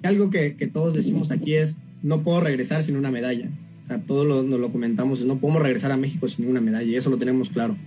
Algo 0.03 0.29
que, 0.29 0.51
todos 0.73 0.93
decimos 0.93 1.31
aquí 1.31 1.53
es, 1.53 1.77
no 2.03 2.23
puedo 2.23 2.41
regresar 2.41 2.84
sin 2.84 2.97
una 2.97 3.10
medalla. 3.10 3.49
Todos 4.05 4.45
nos 4.45 4.60
lo 4.60 4.71
comentamos, 4.71 5.21
no 5.21 5.38
podemos 5.38 5.62
regresar 5.62 5.91
a 5.91 5.97
México 5.97 6.27
sin 6.27 6.47
una 6.47 6.60
medalla 6.60 6.89
y 6.89 6.95
eso 6.95 7.10
lo 7.10 7.17
tenemos 7.17 7.49
claro. 7.49 7.77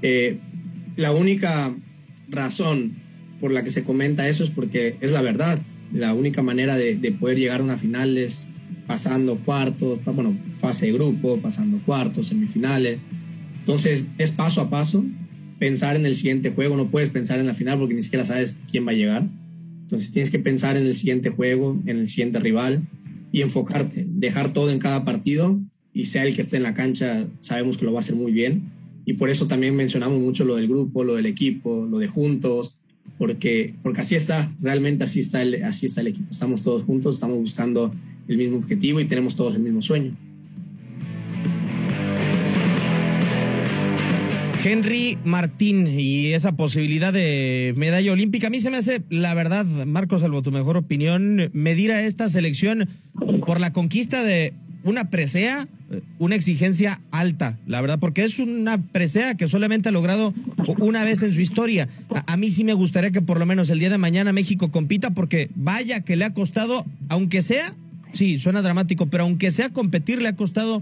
Eh, 0.00 0.38
la 0.96 1.12
única 1.12 1.74
razón 2.28 2.94
por 3.40 3.52
la 3.52 3.64
que 3.64 3.70
se 3.70 3.84
comenta 3.84 4.28
eso 4.28 4.44
es 4.44 4.50
porque 4.50 4.96
es 5.00 5.12
la 5.12 5.22
verdad. 5.22 5.58
La 5.92 6.14
única 6.14 6.42
manera 6.42 6.76
de, 6.76 6.94
poder 7.18 7.38
llegar 7.38 7.60
a 7.60 7.64
una 7.64 7.76
final 7.76 8.16
es 8.16 8.46
pasando 8.86 9.36
cuartos, 9.36 9.98
bueno, 10.04 10.36
fase 10.58 10.86
de 10.86 10.92
grupo, 10.92 11.38
pasando 11.38 11.78
cuartos, 11.84 12.28
semifinales. 12.28 12.98
Entonces 13.60 14.06
es 14.18 14.30
paso 14.32 14.60
a 14.60 14.70
paso 14.70 15.04
pensar 15.58 15.96
en 15.96 16.06
el 16.06 16.14
siguiente 16.14 16.50
juego. 16.50 16.76
No 16.76 16.90
puedes 16.90 17.08
pensar 17.08 17.38
en 17.38 17.46
la 17.46 17.54
final 17.54 17.78
porque 17.78 17.94
ni 17.94 18.02
siquiera 18.02 18.24
sabes 18.24 18.56
quién 18.70 18.86
va 18.86 18.92
a 18.92 18.94
llegar. 18.94 19.28
Entonces 19.82 20.12
tienes 20.12 20.30
que 20.30 20.38
pensar 20.38 20.76
en 20.76 20.86
el 20.86 20.94
siguiente 20.94 21.30
juego, 21.30 21.80
en 21.86 21.98
el 21.98 22.08
siguiente 22.08 22.38
rival 22.38 22.86
y 23.32 23.42
enfocarte, 23.42 24.06
dejar 24.08 24.52
todo 24.52 24.70
en 24.70 24.78
cada 24.78 25.04
partido 25.04 25.60
y 25.92 26.04
sea 26.04 26.24
el 26.24 26.34
que 26.34 26.42
esté 26.42 26.56
en 26.56 26.62
la 26.62 26.74
cancha, 26.74 27.26
sabemos 27.40 27.76
que 27.76 27.84
lo 27.84 27.92
va 27.92 27.98
a 27.98 28.02
hacer 28.02 28.14
muy 28.14 28.32
bien. 28.32 28.70
Y 29.04 29.14
por 29.14 29.30
eso 29.30 29.46
también 29.46 29.74
mencionamos 29.74 30.20
mucho 30.20 30.44
lo 30.44 30.56
del 30.56 30.68
grupo, 30.68 31.04
lo 31.04 31.16
del 31.16 31.26
equipo, 31.26 31.86
lo 31.90 31.98
de 31.98 32.06
juntos, 32.06 32.79
porque, 33.18 33.74
porque 33.82 34.00
así 34.00 34.14
está, 34.14 34.50
realmente 34.60 35.04
así 35.04 35.20
está, 35.20 35.42
el, 35.42 35.62
así 35.64 35.86
está 35.86 36.00
el 36.00 36.08
equipo. 36.08 36.30
Estamos 36.30 36.62
todos 36.62 36.84
juntos, 36.84 37.14
estamos 37.14 37.38
buscando 37.38 37.94
el 38.28 38.36
mismo 38.36 38.58
objetivo 38.58 39.00
y 39.00 39.04
tenemos 39.04 39.36
todos 39.36 39.56
el 39.56 39.62
mismo 39.62 39.82
sueño. 39.82 40.16
Henry 44.62 45.16
Martín 45.24 45.86
y 45.86 46.32
esa 46.34 46.54
posibilidad 46.54 47.12
de 47.12 47.72
medalla 47.76 48.12
olímpica. 48.12 48.48
A 48.48 48.50
mí 48.50 48.60
se 48.60 48.70
me 48.70 48.76
hace, 48.76 49.02
la 49.08 49.32
verdad, 49.32 49.64
Marcos, 49.86 50.20
salvo 50.20 50.42
tu 50.42 50.52
mejor 50.52 50.76
opinión, 50.76 51.50
medir 51.54 51.92
a 51.92 52.02
esta 52.02 52.28
selección 52.28 52.88
por 53.46 53.58
la 53.58 53.72
conquista 53.72 54.22
de 54.22 54.52
una 54.84 55.08
presea 55.08 55.66
una 56.18 56.36
exigencia 56.36 57.00
alta, 57.10 57.58
la 57.66 57.80
verdad, 57.80 57.98
porque 57.98 58.22
es 58.22 58.38
una 58.38 58.80
presea 58.80 59.34
que 59.36 59.48
solamente 59.48 59.88
ha 59.88 59.92
logrado 59.92 60.32
una 60.78 61.02
vez 61.04 61.22
en 61.22 61.32
su 61.32 61.40
historia. 61.40 61.88
A, 62.26 62.36
mí 62.36 62.50
sí 62.50 62.64
me 62.64 62.74
gustaría 62.74 63.10
que 63.10 63.22
por 63.22 63.38
lo 63.38 63.46
menos 63.46 63.70
el 63.70 63.78
día 63.78 63.90
de 63.90 63.98
mañana 63.98 64.32
México 64.32 64.70
compita, 64.70 65.10
porque 65.10 65.50
vaya 65.54 66.00
que 66.00 66.16
le 66.16 66.24
ha 66.24 66.34
costado, 66.34 66.84
aunque 67.08 67.42
sea, 67.42 67.74
sí, 68.12 68.38
suena 68.38 68.62
dramático, 68.62 69.06
pero 69.06 69.24
aunque 69.24 69.50
sea 69.50 69.70
competir, 69.70 70.22
le 70.22 70.28
ha 70.28 70.36
costado 70.36 70.80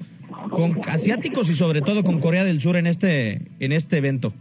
con 0.50 0.78
asiáticos 0.88 1.48
y 1.50 1.54
sobre 1.54 1.80
todo 1.80 2.04
con 2.04 2.20
Corea 2.20 2.44
del 2.44 2.60
Sur 2.60 2.76
en 2.76 2.86
este, 2.86 3.40
en 3.60 3.72
este 3.72 3.98
evento. 3.98 4.32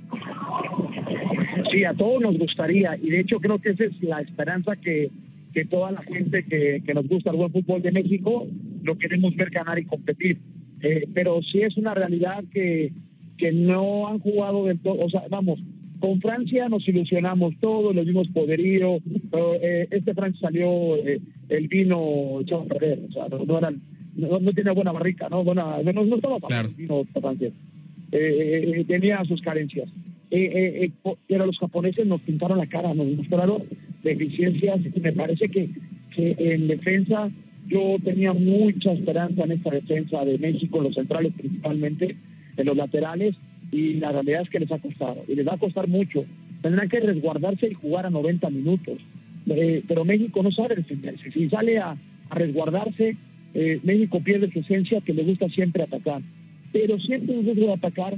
Sí, 1.71 1.83
a 1.83 1.93
todos 1.93 2.21
nos 2.21 2.37
gustaría, 2.37 2.97
y 3.01 3.09
de 3.09 3.21
hecho 3.21 3.39
creo 3.39 3.59
que 3.59 3.69
esa 3.69 3.85
es 3.85 4.01
la 4.01 4.19
esperanza 4.19 4.75
que, 4.75 5.11
que 5.53 5.65
toda 5.65 5.91
la 5.91 6.01
gente 6.01 6.43
que, 6.43 6.81
que 6.85 6.93
nos 6.93 7.07
gusta 7.07 7.31
el 7.31 7.37
buen 7.37 7.51
fútbol 7.51 7.81
de 7.81 7.91
México 7.91 8.47
lo 8.83 8.97
queremos 8.97 9.35
ver 9.35 9.49
ganar 9.49 9.77
y 9.77 9.85
competir. 9.85 10.39
Eh, 10.81 11.07
pero 11.13 11.41
sí 11.41 11.61
es 11.61 11.75
una 11.77 11.93
realidad 11.93 12.43
que, 12.51 12.91
que 13.37 13.51
no 13.51 14.07
han 14.07 14.19
jugado 14.19 14.65
del 14.65 14.79
todo, 14.79 14.99
o 14.99 15.09
sea, 15.09 15.23
vamos, 15.29 15.59
con 15.99 16.21
Francia 16.21 16.69
nos 16.69 16.87
ilusionamos 16.87 17.55
todos, 17.59 17.95
le 17.95 18.05
dimos 18.05 18.27
poderío, 18.27 18.99
pero, 19.31 19.55
eh, 19.55 19.87
este 19.89 20.13
Francia 20.13 20.39
salió 20.41 20.95
eh, 20.97 21.19
el 21.49 21.67
vino 21.67 22.41
echado 22.41 22.61
a 22.61 22.65
perder, 22.65 22.99
o 23.09 23.11
sea, 23.11 23.27
no, 23.27 23.57
era, 23.57 23.73
no, 24.15 24.51
tiene 24.51 24.71
buena 24.71 24.91
barrica, 24.91 25.27
no, 25.29 25.43
buena, 25.43 25.81
no, 25.81 26.05
no 26.05 26.15
estaba 26.15 26.37
para 26.37 26.61
el 26.61 26.67
vino 26.75 27.03
francés, 27.19 27.53
tenía 28.87 29.23
sus 29.25 29.41
carencias. 29.41 29.89
pero 30.29 31.45
los 31.47 31.57
japoneses 31.57 32.05
nos 32.05 32.21
pintaron 32.21 32.59
la 32.59 32.67
cara, 32.67 32.93
nos 32.93 33.07
mostraron 33.07 33.63
deficiencias 34.03 34.79
y 34.95 34.99
me 34.99 35.11
parece 35.11 35.49
que, 35.49 35.69
que 36.15 36.35
en 36.37 36.67
defensa 36.67 37.31
yo 37.67 37.97
tenía 38.03 38.33
mucha 38.33 38.93
esperanza 38.93 39.43
en 39.43 39.51
esta 39.51 39.71
defensa 39.71 40.23
de 40.23 40.37
México, 40.37 40.81
los 40.81 40.95
centrales 40.95 41.33
principalmente, 41.33 42.15
en 42.55 42.65
los 42.65 42.77
laterales, 42.77 43.35
y 43.71 43.95
la 43.95 44.11
realidad 44.11 44.43
es 44.43 44.49
que 44.49 44.59
les 44.59 44.71
ha 44.71 44.79
costado, 44.79 45.23
y 45.27 45.35
les 45.35 45.47
va 45.47 45.53
a 45.53 45.57
costar 45.57 45.87
mucho. 45.87 46.25
Tendrán 46.61 46.89
que 46.89 46.99
resguardarse 46.99 47.67
y 47.69 47.73
jugar 47.73 48.05
a 48.05 48.09
90 48.09 48.49
minutos. 48.49 48.97
Eh, 49.49 49.83
pero 49.87 50.05
México 50.05 50.43
no 50.43 50.51
sabe 50.51 50.75
defenderse. 50.75 51.31
Si 51.31 51.47
sale 51.49 51.77
a, 51.77 51.97
resguardarse, 52.29 53.15
eh, 53.53 53.79
México 53.83 54.19
pierde 54.19 54.51
su 54.51 54.59
esencia 54.59 54.99
que 55.01 55.13
le 55.13 55.23
gusta 55.23 55.47
siempre 55.49 55.83
atacar. 55.83 56.21
Pero 56.73 56.99
siempre 56.99 57.35
nos 57.35 57.45
gusta 57.45 57.73
atacar 57.73 58.17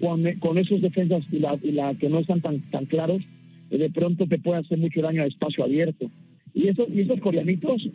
con, 0.00 0.24
con 0.38 0.58
esos 0.58 0.80
defensas 0.80 1.22
y 1.30 1.38
la, 1.38 1.94
que 1.94 2.08
no 2.08 2.18
están 2.20 2.40
tan, 2.40 2.60
tan 2.70 2.86
claros, 2.86 3.22
eh, 3.70 3.78
de 3.78 3.90
pronto 3.90 4.26
te 4.26 4.38
puede 4.38 4.60
hacer 4.60 4.78
mucho 4.78 5.02
daño 5.02 5.22
a 5.22 5.26
espacio 5.26 5.64
abierto. 5.64 6.10
Y, 6.54 6.68
eso, 6.68 6.86
y 6.92 7.02
esos 7.02 7.20
coreanitos 7.20 7.88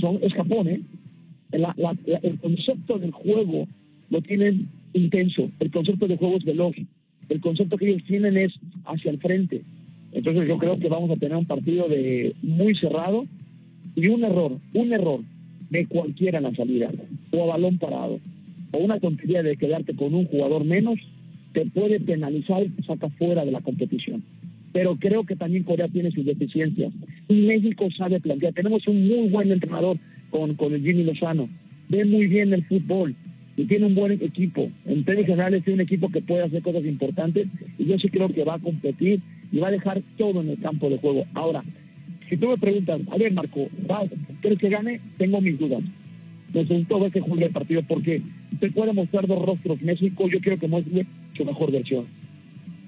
son, 0.00 0.18
es 0.22 0.32
Japón, 0.34 0.68
¿eh? 0.68 0.80
el 1.52 2.38
concepto 2.38 2.98
del 2.98 3.10
juego 3.10 3.66
lo 4.10 4.20
tienen 4.22 4.68
intenso, 4.92 5.50
el 5.60 5.70
concepto 5.70 6.06
de 6.06 6.16
juego 6.16 6.36
es 6.38 6.44
veloz, 6.44 6.74
el 7.28 7.40
concepto 7.40 7.76
que 7.76 7.88
ellos 7.88 8.04
tienen 8.06 8.36
es 8.36 8.52
hacia 8.84 9.10
el 9.10 9.18
frente. 9.18 9.62
Entonces 10.12 10.46
yo 10.46 10.58
creo 10.58 10.78
que 10.78 10.88
vamos 10.88 11.10
a 11.10 11.16
tener 11.16 11.36
un 11.36 11.46
partido 11.46 11.88
de 11.88 12.34
muy 12.42 12.74
cerrado 12.76 13.26
y 13.94 14.08
un 14.08 14.24
error, 14.24 14.58
un 14.74 14.92
error 14.92 15.20
de 15.70 15.86
cualquiera 15.86 16.38
en 16.38 16.44
la 16.44 16.54
salida, 16.54 16.90
o 17.32 17.42
a 17.44 17.46
balón 17.46 17.78
parado, 17.78 18.20
o 18.72 18.78
una 18.78 19.00
tontería 19.00 19.42
de 19.42 19.56
quedarte 19.56 19.94
con 19.94 20.14
un 20.14 20.26
jugador 20.26 20.64
menos, 20.64 20.98
te 21.52 21.64
puede 21.66 22.00
penalizar 22.00 22.62
y 22.62 22.68
te 22.70 22.82
saca 22.82 23.08
fuera 23.10 23.44
de 23.44 23.52
la 23.52 23.60
competición 23.60 24.22
pero 24.72 24.96
creo 24.96 25.24
que 25.24 25.36
también 25.36 25.64
Corea 25.64 25.88
tiene 25.88 26.10
sus 26.10 26.24
deficiencias. 26.24 26.92
Y 27.28 27.34
México 27.42 27.88
sabe 27.96 28.20
plantear. 28.20 28.52
Tenemos 28.52 28.86
un 28.88 29.06
muy 29.06 29.28
buen 29.28 29.52
entrenador 29.52 29.98
con, 30.30 30.54
con 30.54 30.72
el 30.72 30.82
Jimmy 30.82 31.04
Lozano. 31.04 31.48
Ve 31.88 32.04
muy 32.04 32.26
bien 32.26 32.52
el 32.52 32.64
fútbol 32.64 33.14
y 33.56 33.64
tiene 33.64 33.86
un 33.86 33.94
buen 33.94 34.12
equipo. 34.12 34.70
En 34.86 35.04
términos 35.04 35.30
generales 35.30 35.64
tiene 35.64 35.82
un 35.82 35.86
equipo 35.86 36.08
que 36.08 36.22
puede 36.22 36.44
hacer 36.44 36.62
cosas 36.62 36.84
importantes 36.84 37.46
y 37.78 37.84
yo 37.84 37.98
sí 37.98 38.08
creo 38.08 38.28
que 38.28 38.44
va 38.44 38.54
a 38.54 38.58
competir 38.58 39.20
y 39.50 39.58
va 39.58 39.68
a 39.68 39.72
dejar 39.72 40.02
todo 40.16 40.40
en 40.40 40.50
el 40.50 40.58
campo 40.58 40.88
de 40.88 40.98
juego. 40.98 41.24
Ahora, 41.34 41.62
si 42.28 42.36
tú 42.36 42.48
me 42.48 42.56
preguntas, 42.56 43.00
a 43.10 43.18
ver 43.18 43.32
Marco, 43.32 43.68
¿crees 44.40 44.58
que 44.58 44.70
gane? 44.70 45.00
Tengo 45.18 45.40
mis 45.40 45.58
dudas. 45.58 45.82
Necesito 46.54 47.00
ver 47.00 47.12
que 47.12 47.20
juegue 47.20 47.46
el 47.46 47.52
partido 47.52 47.82
porque 47.86 48.22
usted 48.52 48.72
puede 48.72 48.92
mostrar 48.92 49.26
dos 49.26 49.44
rostros. 49.44 49.82
México 49.82 50.28
yo 50.28 50.40
quiero 50.40 50.58
que 50.58 50.68
muestre 50.68 51.06
su 51.36 51.44
mejor 51.44 51.70
versión. 51.70 52.06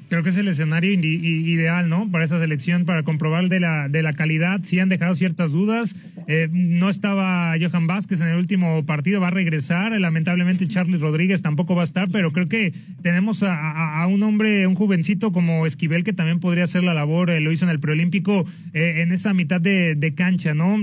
Creo 0.08 0.22
que 0.22 0.30
es 0.30 0.36
el 0.36 0.48
escenario 0.48 0.92
ideal, 0.92 1.88
¿no? 1.88 2.10
Para 2.10 2.24
esa 2.24 2.38
selección, 2.38 2.84
para 2.84 3.02
comprobar 3.02 3.48
de 3.48 3.60
la, 3.60 3.88
de 3.88 4.02
la 4.02 4.12
calidad. 4.12 4.60
Sí 4.62 4.78
han 4.78 4.88
dejado 4.88 5.14
ciertas 5.14 5.52
dudas. 5.52 5.96
Eh, 6.26 6.48
no 6.50 6.88
estaba 6.88 7.54
Johan 7.60 7.86
Vázquez 7.86 8.20
en 8.20 8.28
el 8.28 8.38
último 8.38 8.84
partido, 8.86 9.20
va 9.20 9.28
a 9.28 9.30
regresar. 9.30 9.98
Lamentablemente 9.98 10.66
Charles 10.68 11.00
Rodríguez 11.00 11.42
tampoco 11.42 11.74
va 11.74 11.82
a 11.82 11.84
estar, 11.84 12.08
pero 12.10 12.32
creo 12.32 12.48
que 12.48 12.72
tenemos 13.02 13.42
a, 13.42 14.06
un 14.08 14.22
hombre, 14.22 14.66
un 14.66 14.74
jovencito 14.74 15.32
como 15.32 15.66
Esquivel 15.66 16.04
que 16.04 16.12
también 16.12 16.40
podría 16.40 16.64
hacer 16.64 16.84
la 16.84 16.94
labor, 16.94 17.30
eh, 17.30 17.40
lo 17.40 17.52
hizo 17.52 17.64
en 17.64 17.70
el 17.70 17.80
preolímpico, 17.80 18.44
eh, 18.72 19.02
en 19.02 19.12
esa 19.12 19.34
mitad 19.34 19.60
de, 19.60 19.94
de 19.94 20.14
cancha, 20.14 20.54
¿no? 20.54 20.78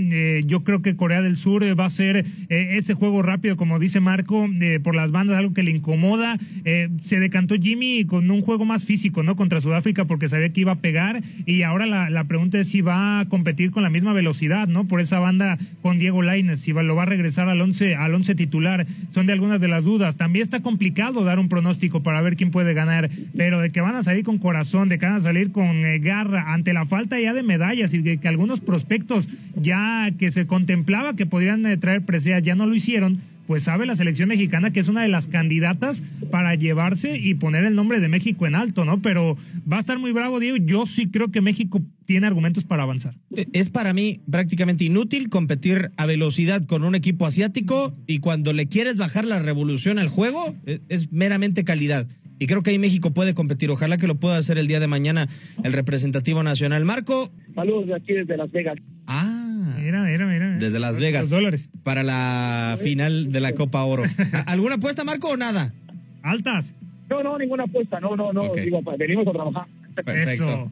yo 0.46 0.64
creo 0.64 0.82
que 0.82 0.96
Corea 0.96 1.22
del 1.22 1.38
Sur 1.38 1.64
va 1.80 1.86
a 1.86 1.90
ser 1.90 2.26
ese 2.50 2.94
juego 2.94 3.22
rápido, 3.22 3.58
como 3.58 3.80
dice 3.80 4.00
Marco, 4.00 4.50
por 4.84 4.96
las 4.96 5.12
bandas, 5.12 5.38
algo 5.38 5.54
que 5.54 5.64
le 5.64 5.72
incomoda. 5.72 6.38
se 7.04 7.20
decantó 7.20 7.56
Jimmy 7.56 8.06
con 8.06 8.30
un 8.30 8.42
juego 8.42 8.66
más 8.66 8.86
físico, 8.86 9.21
¿no? 9.24 9.36
Contra 9.36 9.62
Sudáfrica 9.62 10.06
porque 10.06 10.28
sabía 10.28 10.50
que 10.50 10.62
iba 10.62 10.74
a 10.74 10.80
pegar 10.80 11.22
y 11.46 11.64
ahora 11.64 11.86
la, 11.86 12.10
la 12.10 12.26
pregunta 12.26 12.60
es 12.60 12.70
si 12.70 12.82
va 12.82 13.20
a 13.20 13.26
competir 13.26 13.72
con 13.72 13.84
la 13.84 13.90
misma 13.90 14.14
velocidad, 14.14 14.68
¿no? 14.68 14.88
Por 14.88 15.02
esa 15.02 15.20
banda 15.20 15.58
con 15.82 16.00
Diego 16.00 16.22
Lainez, 16.22 16.60
si 16.60 16.74
lo 16.74 16.96
va 16.96 17.04
a 17.04 17.06
regresar 17.06 17.50
al 17.50 17.62
once, 17.62 17.96
al 17.96 18.14
once 18.14 18.36
titular, 18.36 18.86
son 19.10 19.26
de 19.26 19.34
algunas 19.34 19.62
de 19.62 19.68
las 19.68 19.84
dudas. 19.84 20.18
También 20.18 20.44
está 20.44 20.62
complicado 20.62 21.24
dar 21.24 21.40
un 21.40 21.50
pronóstico 21.50 22.04
para 22.04 22.22
ver 22.22 22.36
quién 22.36 22.52
puede 22.52 22.74
ganar, 22.74 23.10
pero 23.36 23.60
de 23.60 23.70
que 23.72 23.82
van 23.82 23.96
a 23.96 24.04
salir 24.04 24.24
con 24.24 24.38
corazón, 24.38 24.90
de 24.90 24.98
que 24.98 25.06
van 25.06 25.16
a 25.16 25.20
salir 25.20 25.52
con 25.52 25.68
eh, 25.68 26.00
garra 26.00 26.54
ante 26.54 26.74
la 26.74 26.86
falta 26.86 27.20
ya 27.20 27.34
de 27.34 27.44
medallas 27.44 27.94
y 27.94 28.02
de 28.02 28.18
que 28.18 28.28
algunos 28.28 28.62
prospectos 28.62 29.30
ya 29.56 30.12
que 30.18 30.32
se 30.32 30.48
contemplaba 30.48 31.16
que 31.16 31.26
podrían 31.26 31.66
eh, 31.66 31.78
traer 31.78 32.04
presea 32.04 32.40
ya 32.40 32.56
no 32.56 32.66
lo 32.66 32.76
hicieron, 32.76 33.20
pues 33.52 33.64
sabe 33.64 33.86
la 33.86 33.98
selección 33.98 34.30
mexicana 34.30 34.72
que 34.72 34.80
es 34.80 34.88
una 34.88 35.02
de 35.02 35.10
las 35.10 35.28
candidatas 35.28 36.04
para 36.30 36.56
llevarse 36.56 37.18
y 37.18 37.34
poner 37.34 37.66
el 37.66 37.76
nombre 37.76 38.00
de 38.00 38.08
México 38.08 38.48
en 38.48 38.56
alto, 38.56 38.86
¿no? 38.86 39.02
Pero 39.02 39.36
va 39.70 39.76
a 39.76 39.80
estar 39.82 40.00
muy 40.00 40.14
bravo, 40.14 40.40
Diego. 40.40 40.56
Yo 40.56 40.86
sí 40.86 41.12
creo 41.12 41.32
que 41.32 41.42
México 41.42 41.82
tiene 42.06 42.28
argumentos 42.28 42.64
para 42.64 42.84
avanzar. 42.84 43.14
E, 43.36 43.48
es 43.52 43.70
para 43.70 43.92
mí 43.92 44.22
prácticamente 44.32 44.86
inútil 44.86 45.28
competir 45.28 45.92
a 45.98 46.06
velocidad 46.06 46.66
con 46.66 46.86
un 46.86 46.96
equipo 46.96 47.26
asiático 47.26 47.94
y 48.08 48.20
cuando 48.20 48.54
le 48.54 48.68
quieres 48.68 48.96
bajar 48.96 49.26
la 49.26 49.40
revolución 49.40 50.00
al 50.00 50.08
juego, 50.08 50.56
e, 50.66 50.80
es, 50.88 51.12
meramente 51.12 51.66
calidad. 51.66 52.08
Y 52.40 52.48
creo 52.48 52.64
que 52.64 52.70
ahí 52.70 52.80
México 52.80 53.12
puede 53.12 53.34
competir. 53.34 53.70
Ojalá 53.70 53.98
que 53.98 54.08
lo 54.08 54.16
pueda 54.16 54.38
hacer 54.38 54.58
el 54.60 54.68
día 54.68 54.80
de 54.80 54.88
mañana 54.88 55.28
el 55.66 55.74
representativo 55.74 56.42
nacional. 56.42 56.86
Marco. 56.86 57.30
Saludos 57.54 57.88
de 57.88 57.96
aquí 57.96 58.14
desde 58.14 58.38
Las 58.38 58.50
Vegas. 58.50 58.78
Ah, 59.08 59.31
Mira, 59.92 60.26
mira, 60.26 60.26
mira. 60.26 60.58
Desde 60.58 60.80
Las 60.80 61.00
Vegas. 61.00 61.30
dólares. 61.30 61.70
Para 61.84 62.04
la 62.04 62.78
final 62.82 63.32
de 63.32 63.40
la 63.42 63.52
Copa 63.54 63.84
Oro. 63.84 64.04
¿Alguna 64.46 64.76
apuesta, 64.76 65.04
Marco, 65.04 65.30
o 65.30 65.38
nada? 65.38 65.74
Altas. 66.24 66.76
No, 67.10 67.22
no, 67.22 67.38
ninguna 67.38 67.64
apuesta. 67.66 68.00
No, 68.00 68.16
no, 68.16 68.32
no. 68.32 68.54
Digo, 68.54 68.82
venimos 68.98 69.28
a 69.28 69.32
trabajar. 69.32 69.66
Perfecto. 69.96 70.72